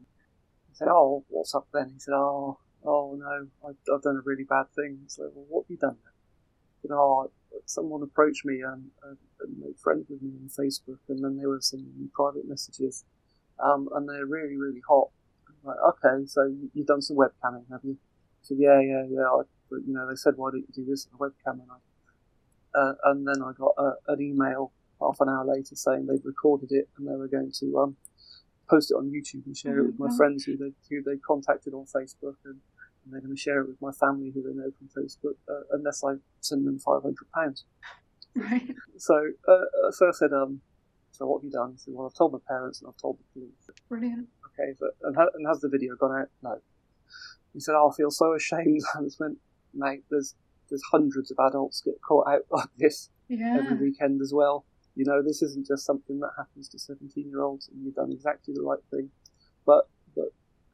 [0.69, 4.21] He said, "Oh, what's up then?" He said, "Oh, oh no, I've, I've done a
[4.23, 6.13] really bad thing." So, well, what have you done then?
[6.81, 7.31] He said, "Oh,
[7.65, 11.49] someone approached me and, and, and, made friends with me on Facebook, and then there
[11.49, 13.05] were some private messages,
[13.63, 15.09] um, and they're really, really hot.
[15.47, 17.97] I'm like, okay, so you've done some webcamming, have you?
[18.41, 19.23] So yeah, yeah, yeah.
[19.23, 21.59] I, but, you know, they said, why don't you do this on webcam?
[21.61, 26.05] And, I, uh, and then I got a, an email half an hour later saying
[26.05, 27.97] they'd recorded it and they were going to um,
[28.69, 30.17] post it on YouTube and share it with my mm-hmm.
[30.17, 32.59] friends who they who they contacted on Facebook and
[33.05, 35.61] and they're going to share it with my family who they know from Facebook uh,
[35.71, 37.63] unless I send them five hundred pounds.
[38.35, 38.75] Right.
[38.97, 40.61] So, uh, so I said, um,
[41.11, 41.71] so what have you done?
[41.71, 43.79] He said, well, I've told my parents and I've told the police.
[43.87, 44.27] Brilliant.
[44.47, 46.27] Okay, so and, ha- and has the video gone out?
[46.43, 46.59] No.
[47.53, 48.81] He said, oh, I feel so ashamed.
[48.95, 49.37] I just went,
[49.73, 50.35] mate, there's
[50.69, 53.57] there's hundreds of adults get caught out like this yeah.
[53.59, 54.65] every weekend as well.
[54.95, 58.11] You know, this isn't just something that happens to 17 year olds and you've done
[58.11, 59.09] exactly the right thing.
[59.65, 59.87] But, but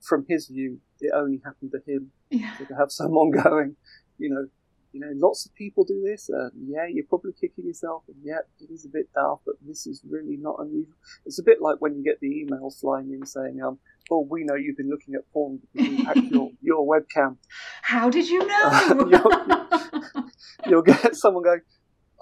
[0.02, 2.12] from his view, it only happened to him.
[2.30, 2.56] Yeah.
[2.68, 3.76] To have someone going,
[4.18, 4.48] you know,
[4.94, 8.40] you know, lots of people do this, and yeah, you're probably kicking yourself, and yeah,
[8.60, 10.96] it is a bit daft, but this is really not unusual.
[11.26, 14.44] It's a bit like when you get the email flying in saying, um, oh, we
[14.44, 17.38] know you've been looking at porn because you hacked your, your webcam.
[17.84, 19.08] How did you know?
[19.10, 20.30] you'll,
[20.68, 21.62] you'll, get someone going,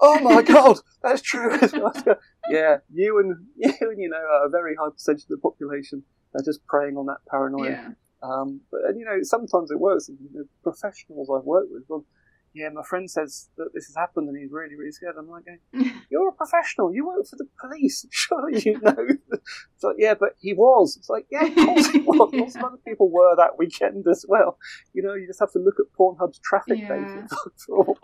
[0.00, 1.58] oh my god, that's true.
[2.50, 6.42] yeah, you and you and you know a very high percentage of the population are
[6.44, 7.70] just preying on that paranoia.
[7.70, 7.88] Yeah.
[8.22, 10.08] Um, but and, you know, sometimes it works.
[10.08, 12.04] You know, professionals I've worked with, well,
[12.52, 15.14] yeah, my friend says that this has happened and he's really, really scared.
[15.18, 15.44] I'm like,
[16.10, 16.92] you're a professional.
[16.92, 18.06] You work for the police.
[18.10, 18.96] Surely you know.
[19.74, 20.96] It's like, yeah, but he was.
[20.96, 22.30] It's like, yeah, of course he was.
[22.34, 22.48] yeah.
[22.48, 24.58] Some other people were that weekend as well.
[24.92, 26.88] You know, you just have to look at Pornhub's traffic yeah.
[26.88, 27.28] data.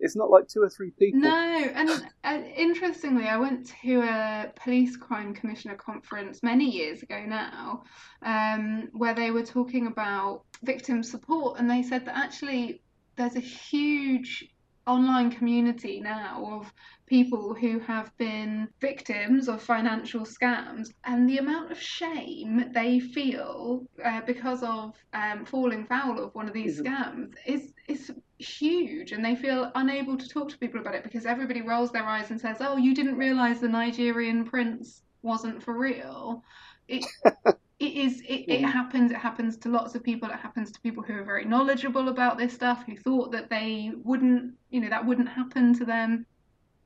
[0.00, 1.20] it's not like two or three people.
[1.20, 1.90] No, and
[2.24, 7.84] uh, interestingly, I went to a police crime commissioner conference many years ago now,
[8.22, 12.82] um, where they were talking about victim support, and they said that actually
[13.16, 14.44] there's a huge
[14.86, 16.72] online community now of
[17.06, 23.84] people who have been victims of financial scams and the amount of shame they feel
[24.04, 26.92] uh, because of um, falling foul of one of these mm-hmm.
[26.94, 31.26] scams is is huge and they feel unable to talk to people about it because
[31.26, 35.76] everybody rolls their eyes and says oh you didn't realize the Nigerian prince wasn't for
[35.78, 36.42] real
[36.88, 37.04] it
[37.78, 38.72] it is it, it mm.
[38.72, 42.08] happens it happens to lots of people it happens to people who are very knowledgeable
[42.08, 46.24] about this stuff who thought that they wouldn't you know that wouldn't happen to them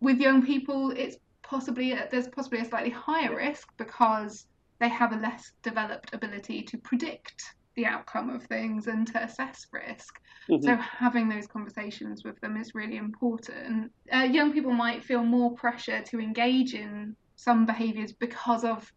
[0.01, 4.47] with young people it's possibly there's possibly a slightly higher risk because
[4.81, 9.69] they have a less developed ability to predict the outcome of things and to assess
[9.73, 10.65] risk mm-hmm.
[10.65, 15.55] so having those conversations with them is really important uh, young people might feel more
[15.55, 18.93] pressure to engage in some behaviors because of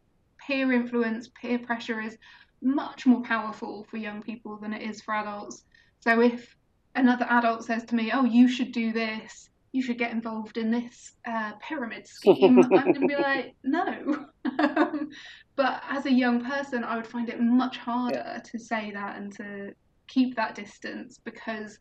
[0.46, 2.18] peer influence, peer pressure is
[2.62, 5.66] much more powerful for young people than it is for adults.
[6.00, 6.56] So if
[6.96, 10.70] another adult says to me, "Oh, you should do this," you should get involved in
[10.70, 12.60] this uh, pyramid scheme.
[12.60, 14.28] I'm going to be like, no.
[15.56, 18.40] but as a young person, I would find it much harder yeah.
[18.40, 19.74] to say that and to
[20.08, 21.80] keep that distance because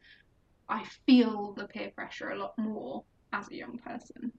[0.71, 4.33] I feel the peer pressure a lot more as a young person.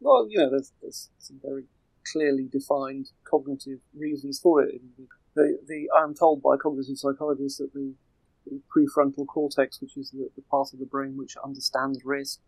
[0.00, 1.64] Well, you know, there's, there's some very
[2.10, 4.80] clearly defined cognitive reasons for it.
[5.34, 7.94] The, the, I'm told by cognitive psychologists that the,
[8.46, 12.40] the prefrontal cortex, which is the, the, part of the brain which understands risk,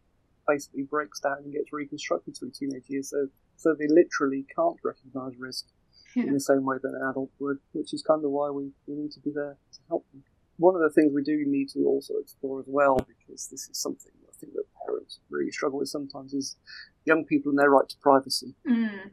[0.46, 3.10] basically breaks down and gets reconstructed through teenage years.
[3.10, 5.66] So, so they literally can't recognise risk
[6.14, 6.24] yeah.
[6.24, 8.94] in the same way that an adult would, which is kind of why we, we
[8.94, 10.22] need to be there to help them.
[10.58, 13.78] One of the things we do need to also explore as well, because this is
[13.78, 16.56] something I think that parents really struggle with sometimes, is
[17.04, 18.54] young people and their right to privacy.
[18.66, 19.10] Mm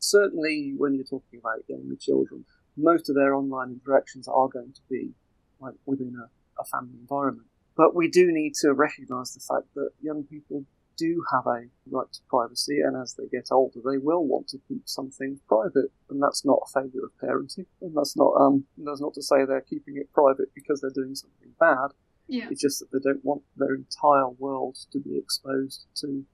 [0.00, 2.44] certainly when you're talking about younger children,
[2.76, 5.12] most of their online interactions are going to be
[5.60, 7.46] like within a, a family environment.
[7.76, 10.64] But we do need to recognise the fact that young people
[10.96, 14.58] do have a right to privacy, and as they get older, they will want to
[14.68, 17.66] keep some things private, and that's not a failure of parenting.
[17.80, 21.14] And that's not um, that's not to say they're keeping it private because they're doing
[21.14, 21.92] something bad.
[22.28, 22.48] Yeah.
[22.50, 26.24] It's just that they don't want their entire world to be exposed to,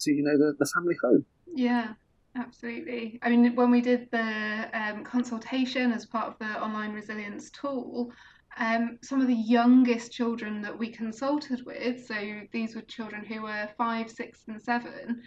[0.00, 1.26] to you know, the, the family home.
[1.52, 1.94] Yeah,
[2.38, 3.18] Absolutely.
[3.22, 8.12] I mean, when we did the um, consultation as part of the online resilience tool,
[8.58, 12.14] um, some of the youngest children that we consulted with, so
[12.52, 15.22] these were children who were five, six, and seven,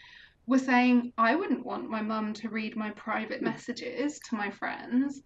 [0.45, 5.22] were saying, I wouldn't want my mum to read my private messages to my friends.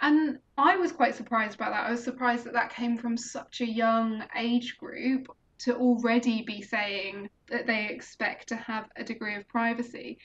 [0.00, 1.86] And I was quite surprised by that.
[1.86, 6.60] I was surprised that that came from such a young age group to already be
[6.60, 10.18] saying that they expect to have a degree of privacy.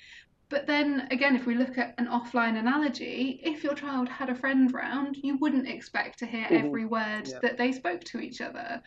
[0.50, 4.36] But then again, if we look at an offline analogy, if your child had a
[4.36, 6.66] friend round, you wouldn't expect to hear mm-hmm.
[6.68, 7.40] every word yeah.
[7.42, 8.82] that they spoke to each other.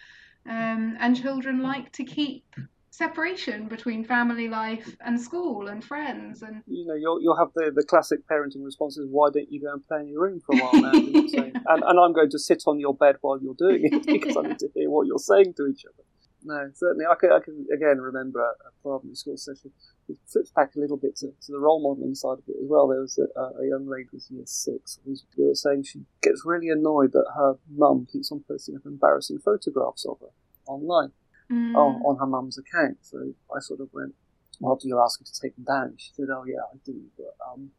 [0.45, 2.45] Um, and children like to keep
[2.91, 7.73] separation between family life and school and friends and you know you'll, you'll have the,
[7.75, 10.59] the classic parenting responses why don't you go and play in your room for a
[10.59, 14.05] while now and, and i'm going to sit on your bed while you're doing it
[14.07, 16.05] because i need to hear what you're saying to each other
[16.45, 19.73] no certainly i can, I can again remember a, a primary school session
[20.09, 22.69] it flips back a little bit to, to the role modelling side of it as
[22.69, 22.89] well.
[22.89, 26.43] There was a, a young lady who was year six who was saying she gets
[26.45, 30.33] really annoyed that her mum keeps on posting up embarrassing photographs of her
[30.67, 31.13] online
[31.51, 31.75] mm.
[31.75, 32.99] on, on her mum's account.
[33.03, 34.15] So I sort of went,
[34.61, 35.95] well, do you ask her to take them down?
[35.97, 37.71] She said, oh yeah, I do, but um,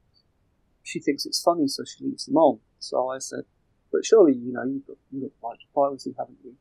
[0.81, 2.59] she thinks it's funny, so she leaves them on.
[2.79, 3.43] So I said,
[3.91, 6.55] but surely, you know, you've got, you've got right to privacy, haven't you?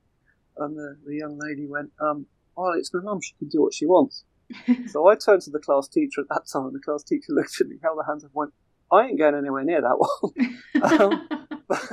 [0.59, 3.73] And the, the young lady went, um, well, it's my mum, she can do what
[3.73, 4.25] she wants
[4.89, 7.61] so I turned to the class teacher at that time, and the class teacher looked
[7.61, 8.53] at me, held her hands up, and went,
[8.93, 10.61] I ain't going anywhere near that one.
[11.01, 11.29] um,
[11.69, 11.89] but,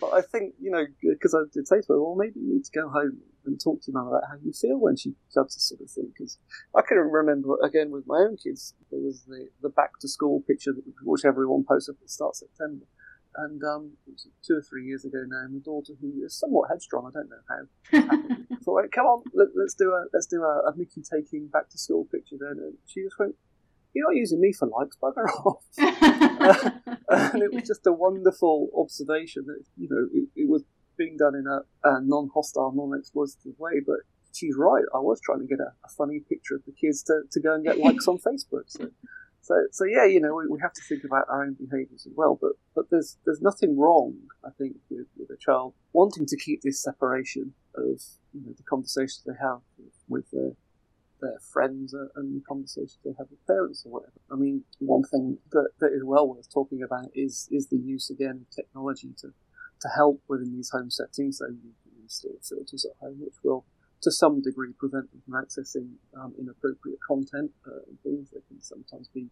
[0.00, 2.64] but, I think, you know, because I did say to her, well, maybe you need
[2.64, 5.68] to go home and talk to mum about how you feel when she does this
[5.68, 6.12] sort of thing.
[6.16, 6.38] Because
[6.74, 10.42] I can remember, again, with my own kids, there was the, the back to school
[10.46, 12.86] picture that, which everyone posts up at the start of September.
[13.36, 13.92] And um,
[14.44, 17.44] two or three years ago now, my daughter, who is somewhat headstrong, I don't know
[17.48, 21.68] how, thought, come on, let, us do a let's do a, a, Mickey taking back
[21.70, 22.36] to school picture.
[22.38, 23.34] Then and she just went,
[23.94, 28.68] "You're not using me for likes, bugger off." uh, and it was just a wonderful
[28.76, 30.62] observation that you know it, it was
[30.96, 34.00] being done in a, a non-hostile, non-exploitative way, but
[34.34, 34.84] she's right.
[34.94, 37.54] I was trying to get a, a, funny picture of the kids to, to go
[37.54, 38.64] and get likes on Facebook.
[38.66, 38.90] So
[39.42, 42.12] so, so yeah, you know, we, we have to think about our own behaviours as
[42.14, 42.38] well.
[42.40, 46.62] But, but there's there's nothing wrong, I think, with, with a child wanting to keep
[46.62, 48.00] this separation of
[48.32, 49.60] you know the conversations they have
[50.08, 50.52] with their
[51.20, 54.20] their friends and the conversations they have with parents or whatever.
[54.32, 58.10] I mean, one thing that, that is well worth talking about is is the use
[58.10, 59.32] again of technology to
[59.80, 61.38] to help within these home settings.
[61.38, 63.64] So you can install filters at home, which will
[64.02, 68.30] to some degree prevent them from accessing um, inappropriate content uh, and things.
[68.30, 69.28] They can sometimes be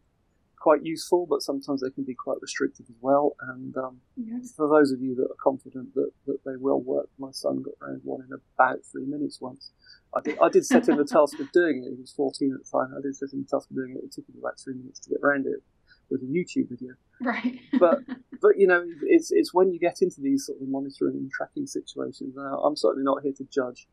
[0.61, 3.37] quite useful, but sometimes they can be quite restrictive as well.
[3.41, 4.53] And um, yes.
[4.57, 7.75] for those of you that are confident that, that they will work, my son got
[7.81, 9.71] round one in about three minutes once.
[10.15, 11.95] I did, I did set him the task of doing it.
[11.95, 12.95] He was 14 at the time.
[12.97, 14.05] I did set him the task of doing it.
[14.05, 15.63] It took him about three minutes to get around it
[16.11, 16.95] with a YouTube video.
[17.21, 17.61] Right.
[17.79, 17.99] but
[18.41, 21.67] but you know, it's it's when you get into these sort of monitoring and tracking
[21.67, 22.35] situations.
[22.37, 23.87] Now, I'm certainly not here to judge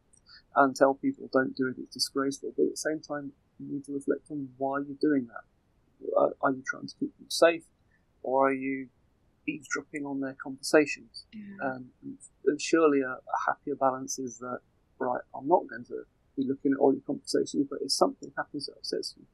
[0.56, 1.76] and tell people don't do it.
[1.78, 2.54] It's disgraceful.
[2.56, 5.44] But at the same time, you need to reflect on why you're doing that
[6.18, 7.64] are, are you trying to keep them safe,
[8.24, 8.88] or are you
[9.48, 11.26] eavesdropping on their conversations?
[11.34, 11.68] Yeah.
[11.68, 11.90] Um,
[12.46, 14.60] and surely a, a, happier balance is that
[15.00, 15.22] right.
[15.36, 16.04] I'm not going to
[16.38, 19.26] be looking at all your conversations, but if something happens that upsets you,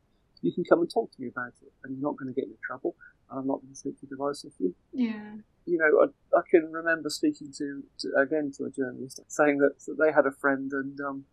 [0.41, 2.49] you can come and talk to me about it, and you're not going to get
[2.49, 2.95] in trouble.
[3.29, 4.75] And I'm not going to take your device off you.
[4.91, 5.35] Yeah.
[5.65, 9.79] You know, I, I can remember speaking to, to, again to a journalist saying that,
[9.85, 11.25] that they had a friend and um,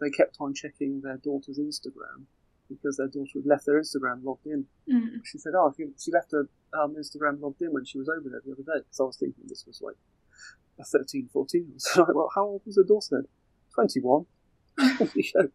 [0.00, 2.26] they kept on checking their daughter's Instagram
[2.68, 4.66] because their daughter had left their Instagram logged in.
[4.90, 5.20] Mm.
[5.24, 6.48] She said, "Oh, she left her
[6.78, 9.16] um, Instagram logged in when she was over there the other day." Because I was
[9.16, 9.96] thinking this was like
[10.78, 11.72] a 13, 14.
[11.78, 13.26] So like, well, how old was her daughter then?
[13.74, 14.26] 21.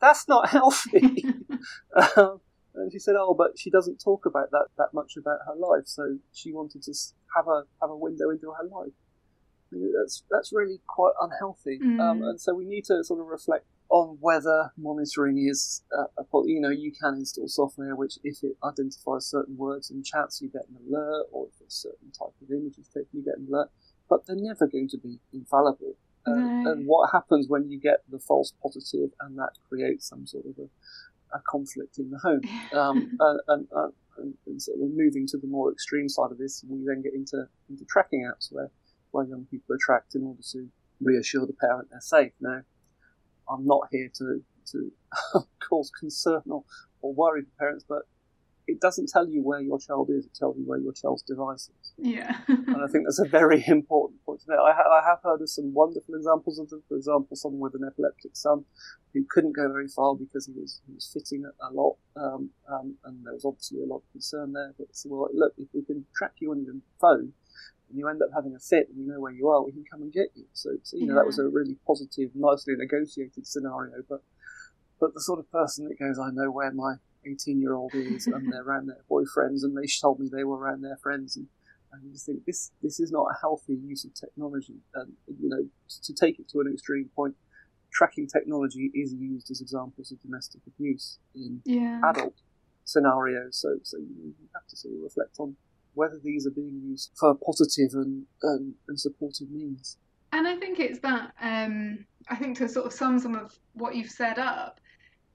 [0.00, 1.24] That's not healthy.
[2.16, 2.40] um,
[2.74, 5.86] and she said, "Oh, but she doesn't talk about that that much about her life,
[5.86, 6.92] so she wanted to
[7.36, 8.92] have a have a window into her life."
[9.70, 12.00] That's that's really quite unhealthy, mm.
[12.00, 16.06] um, and so we need to sort of reflect on whether monitoring is, uh,
[16.46, 20.48] you know, you can install software which, if it identifies certain words in chats, you
[20.48, 23.70] get an alert, or if a certain type of images taken, you get an alert.
[24.10, 25.94] But they're never going to be infallible.
[26.26, 26.72] Uh, no.
[26.72, 30.58] And what happens when you get the false positive, and that creates some sort of
[30.58, 32.42] a, a conflict in the home?
[32.76, 33.68] Um, and, and,
[34.18, 37.14] and, and, sort of moving to the more extreme side of this, we then get
[37.14, 38.72] into into tracking apps where
[39.12, 40.68] where young people are tracked in order to
[41.00, 42.32] reassure the parent they're safe.
[42.40, 42.62] Now,
[43.48, 44.42] I'm not here to
[44.72, 44.92] to
[45.68, 46.64] cause concern or,
[47.02, 48.02] or worry for parents, but
[48.66, 50.24] it doesn't tell you where your child is.
[50.24, 51.92] It tells you where your child's device is.
[51.98, 52.38] Yeah.
[52.48, 54.64] and I think that's a very important point to note.
[54.64, 56.82] I, ha- I have heard of some wonderful examples of them.
[56.88, 58.64] For example, someone with an epileptic son
[59.12, 62.96] who couldn't go very far because he was he was fitting a, lot, um, um,
[63.04, 64.74] and there was obviously a lot of concern there.
[64.78, 67.32] But so, well, look, if we can track you on your phone,
[67.88, 69.84] and you end up having a fit and you know where you are, we can
[69.90, 70.44] come and get you.
[70.52, 71.20] So, so you know, yeah.
[71.20, 74.02] that was a really positive, nicely negotiated scenario.
[74.08, 74.22] But
[75.00, 76.94] but the sort of person that goes, I know where my
[77.26, 80.58] 18 year old is, and they're around their boyfriends, and they told me they were
[80.58, 81.48] around their friends, and,
[82.02, 84.80] you just think this this is not a healthy use of technology.
[84.96, 87.36] And you know, to, to take it to an extreme point,
[87.92, 92.00] tracking technology is used as examples of domestic abuse in yeah.
[92.04, 92.34] adult
[92.82, 93.56] scenarios.
[93.56, 95.54] So so you have to sort of reflect on
[95.94, 99.96] whether these are being used for positive and, and, and supportive means.
[100.32, 103.94] And I think it's that, um, I think to sort of sum some of what
[103.94, 104.80] you've said up,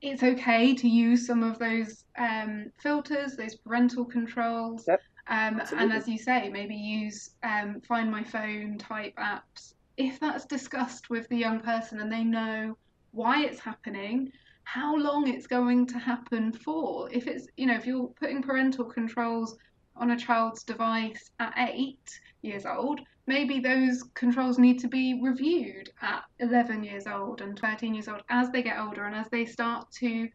[0.01, 4.86] it's okay to use some of those um, filters, those parental controls.
[4.88, 9.74] Yep, um, and as you say, maybe use um, Find My Phone type apps.
[9.97, 12.78] If that's discussed with the young person and they know
[13.12, 14.32] why it's happening,
[14.64, 17.10] how long it's going to happen for.
[17.12, 19.57] If it's, you know, if you're putting parental controls
[20.00, 25.89] on a child's device at eight years old, maybe those controls need to be reviewed
[26.02, 29.45] at 11 years old and 13 years old as they get older and as they
[29.45, 30.30] start to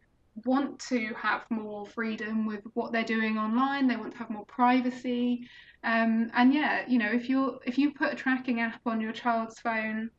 [0.45, 3.87] want to have more freedom with what they're doing online.
[3.87, 5.47] They want to have more privacy.
[5.85, 9.11] Um, and yeah you know if you're if you put a tracking app on your
[9.11, 10.09] child's phone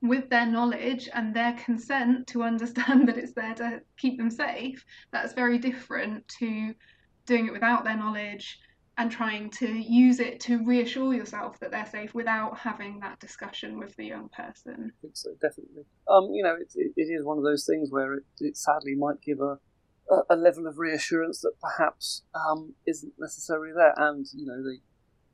[0.00, 4.84] with their knowledge and their consent to understand that it's there to keep them safe
[5.10, 6.72] that's very different to
[7.26, 8.60] doing it without their knowledge
[8.98, 13.78] and trying to use it to reassure yourself that they're safe without having that discussion
[13.78, 14.92] with the young person.
[15.12, 15.84] So, definitely.
[16.08, 18.96] Um, you know, it, it, it is one of those things where it, it sadly
[18.96, 19.58] might give a,
[20.10, 23.94] a, a, level of reassurance that perhaps um, isn't necessarily there.
[23.96, 24.78] And, you know, the,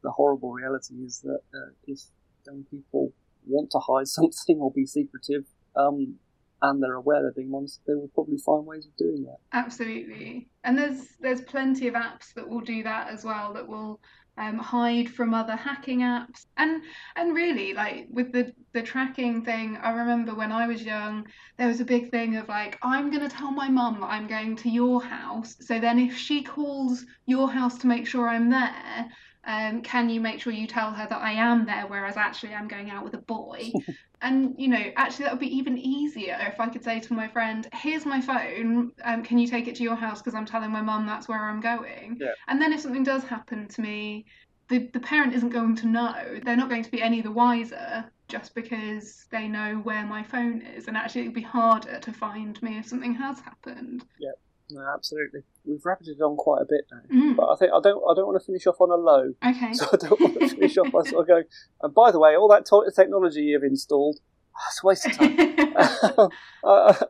[0.03, 2.01] the horrible reality is that uh, if
[2.47, 3.15] young people
[3.47, 6.17] want to hide something or be secretive, um,
[6.63, 9.37] and they're aware they're being monitored, they will probably find ways of doing that.
[9.53, 13.53] Absolutely, and there's there's plenty of apps that will do that as well.
[13.53, 14.01] That will
[14.37, 16.83] um, hide from other hacking apps, and
[17.17, 19.77] and really like with the the tracking thing.
[19.77, 21.27] I remember when I was young,
[21.57, 24.71] there was a big thing of like I'm gonna tell my mum I'm going to
[24.71, 25.57] your house.
[25.61, 29.09] So then if she calls your house to make sure I'm there,
[29.47, 32.69] um, can you make sure you tell her that I am there, whereas actually I'm
[32.69, 33.73] going out with a boy?
[34.23, 37.29] and you know, actually that would be even easier if I could say to my
[37.29, 38.93] friend, "Here's my phone.
[39.05, 41.45] Um, can you take it to your house because I'm telling my mum that's where
[41.45, 42.33] I'm going?" Yeah.
[42.49, 44.25] And then if something does happen to me,
[44.69, 46.41] the, the parent isn't going to know.
[46.43, 50.63] They're not going to be any the wiser just because they know where my phone
[50.63, 54.05] is, and actually it'd be harder to find me if something has happened.
[54.19, 54.31] Yeah,
[54.71, 55.41] no, absolutely.
[55.65, 57.37] We've wrapped it on quite a bit now, Mm.
[57.37, 59.35] but I think I don't I don't want to finish off on a low.
[59.45, 59.73] Okay.
[59.75, 61.45] So I don't want to finish off by sort of going.
[61.83, 64.21] And by the way, all that to- technology you've installed,
[64.57, 65.37] ah, it's a waste of time.
[66.65, 67.05] I,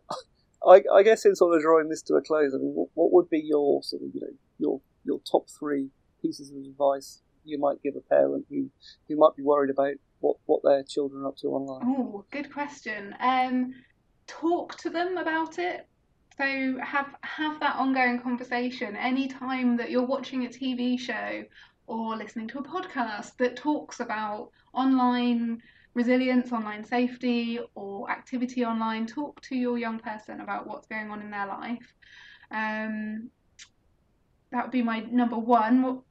[0.67, 3.13] I, I guess in sort of drawing this to a close, I mean, what, what
[3.13, 5.91] would be your sort of you know your your top three
[6.23, 8.71] pieces of advice you might give a parent who
[9.09, 11.83] who might be worried about what what their children are up to online?
[11.85, 13.15] Oh, good question.
[13.21, 13.75] Um,
[14.27, 15.87] talk to them about it.
[16.37, 21.45] So have have that ongoing conversation anytime that you're watching a TV show
[21.87, 25.63] or listening to a podcast that talks about online
[25.95, 29.07] resilience, online safety, or activity online.
[29.07, 31.95] Talk to your young person about what's going on in their life.
[32.51, 33.31] Um,
[34.51, 36.03] that would be my number one.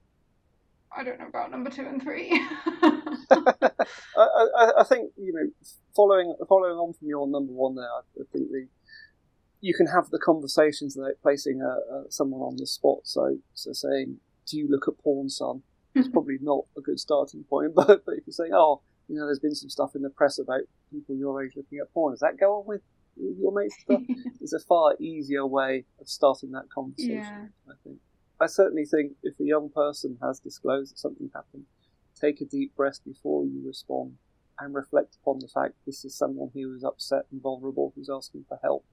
[0.95, 2.29] I don't know about number two and three.
[3.31, 3.73] I,
[4.17, 5.49] I, I think you know,
[5.95, 8.67] following following on from your number one there, I, I think the
[9.63, 12.99] you can have the conversations without placing a, a, someone on the spot.
[13.05, 15.63] So, so saying, "Do you look at porn, son?"
[15.95, 16.11] It's mm-hmm.
[16.11, 17.73] probably not a good starting point.
[17.75, 20.37] But but if you say, "Oh, you know, there's been some stuff in the press
[20.37, 22.81] about people your age looking at porn," does that go on with
[23.15, 24.01] your mates stuff?
[24.41, 27.15] It's a far easier way of starting that conversation.
[27.15, 27.71] Yeah.
[27.71, 27.99] I think.
[28.41, 31.63] I certainly think if a young person has disclosed that something happened,
[32.19, 34.17] take a deep breath before you respond
[34.59, 38.43] and reflect upon the fact this is someone who is upset and vulnerable who's asking
[38.49, 38.83] for help.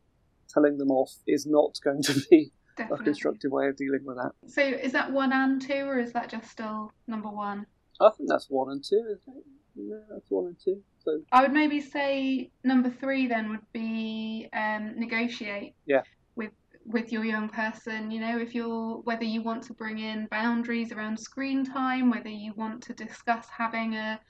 [0.53, 4.33] Telling them off is not going to be a constructive way of dealing with that.
[4.49, 7.67] So is that one and two, or is that just still number one?
[8.01, 9.45] I think that's one and two, isn't it?
[9.77, 10.83] Yeah, that's one and two.
[11.05, 15.75] So I would maybe say number three then would be um, negotiate.
[15.87, 16.03] Yeah.
[16.37, 16.53] With
[16.85, 20.93] with your young person, you know, if you're whether you want to bring in boundaries
[20.93, 24.21] around screen time, whether you want to discuss having a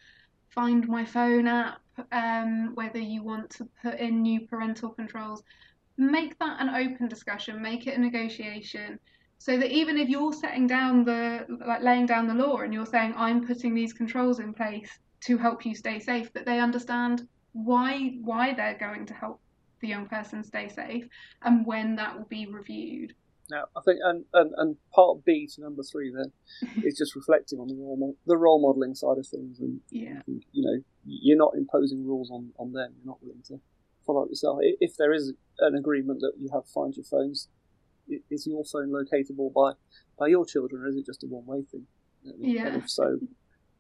[0.51, 1.81] find my phone app,
[2.13, 5.43] um, whether you want to put in new parental controls,
[6.01, 8.99] make that an open discussion, make it a negotiation.
[9.39, 12.87] So that even if you're setting down the like laying down the law and you're
[12.87, 14.91] saying I'm putting these controls in place
[15.27, 17.23] to help you stay safe, that they understand
[17.53, 19.41] why why they're going to help
[19.81, 21.07] the young person stay safe
[21.43, 23.15] and when that will be reviewed.
[23.51, 26.31] now I think and, and, and part B to number three then
[26.85, 30.21] is just reflecting on the role mo- the role modelling side of things and Yeah.
[30.27, 33.59] you know you're not imposing rules on, on them you're not willing to
[34.25, 37.49] it yourself if there is an agreement that you have find your phones
[38.31, 39.73] is your phone locatable by
[40.19, 41.87] by your children or is it just a one way thing
[42.25, 42.77] And Yeah.
[42.77, 43.19] if so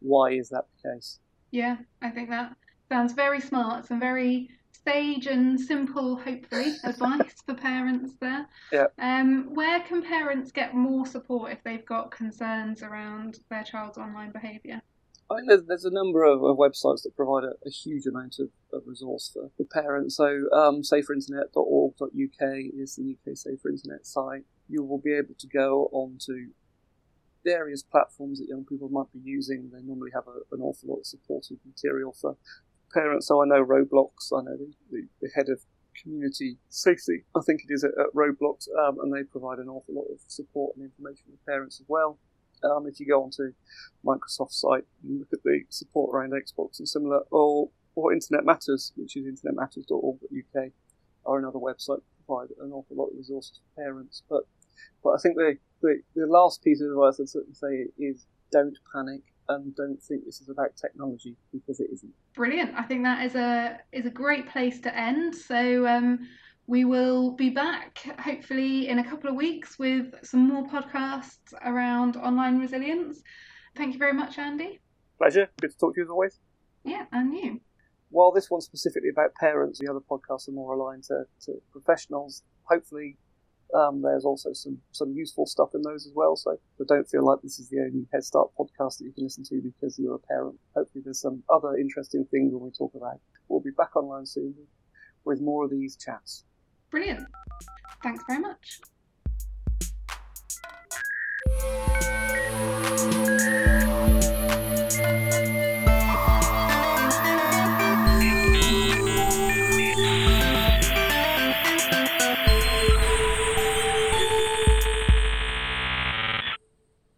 [0.00, 1.18] why is that the case
[1.50, 2.56] Yeah, I think that
[2.88, 3.86] sounds very smart.
[3.86, 4.48] Some very
[4.86, 8.46] sage and simple, hopefully, advice for parents there.
[8.72, 8.86] Yeah.
[8.98, 14.32] Um, where can parents get more support if they've got concerns around their child's online
[14.32, 14.80] behaviour?
[15.30, 18.40] I think there's, there's a number of, of websites that provide a, a huge amount
[18.40, 20.16] of, of resource for, for parents.
[20.16, 22.10] So, um, saferinternet.org.uk
[22.74, 24.42] is the UK Safer Internet site.
[24.68, 26.48] You will be able to go onto
[27.44, 29.70] various platforms that young people might be using.
[29.72, 32.36] They normally have a, an awful lot of supportive material for
[32.92, 33.28] parents.
[33.28, 35.60] So, I know Roblox, I know the, the, the head of
[36.02, 39.94] community safety, I think it is at, at Roblox, um, and they provide an awful
[39.94, 42.18] lot of support and information for parents as well.
[42.64, 43.52] Um, if you go onto
[44.04, 48.92] Microsoft site and look at the support around Xbox and similar, or, or Internet Matters,
[48.96, 50.70] which is internetmatters.org.uk,
[51.26, 52.00] are another website
[52.30, 54.22] provide an awful lot of resources for parents.
[54.28, 54.42] But
[55.02, 58.76] but I think the, the, the last piece of advice I'd certainly say is don't
[58.92, 62.12] panic and don't think this is about technology because it isn't.
[62.34, 62.74] Brilliant.
[62.76, 65.34] I think that is a is a great place to end.
[65.34, 66.26] So um,
[66.70, 72.16] we will be back hopefully in a couple of weeks with some more podcasts around
[72.16, 73.24] online resilience.
[73.76, 74.78] Thank you very much, Andy.
[75.18, 75.50] Pleasure.
[75.60, 76.38] Good to talk to you as always.
[76.84, 77.60] Yeah, and you.
[78.10, 82.44] While this one's specifically about parents, the other podcasts are more aligned to, to professionals.
[82.70, 83.16] Hopefully,
[83.74, 86.36] um, there's also some, some useful stuff in those as well.
[86.36, 89.24] So, so don't feel like this is the only Head Start podcast that you can
[89.24, 90.54] listen to because you're a parent.
[90.76, 93.18] Hopefully, there's some other interesting things when we talk about.
[93.48, 94.54] We'll be back online soon
[95.24, 96.44] with more of these chats.
[96.90, 97.26] Brilliant.
[98.02, 98.80] Thanks very much.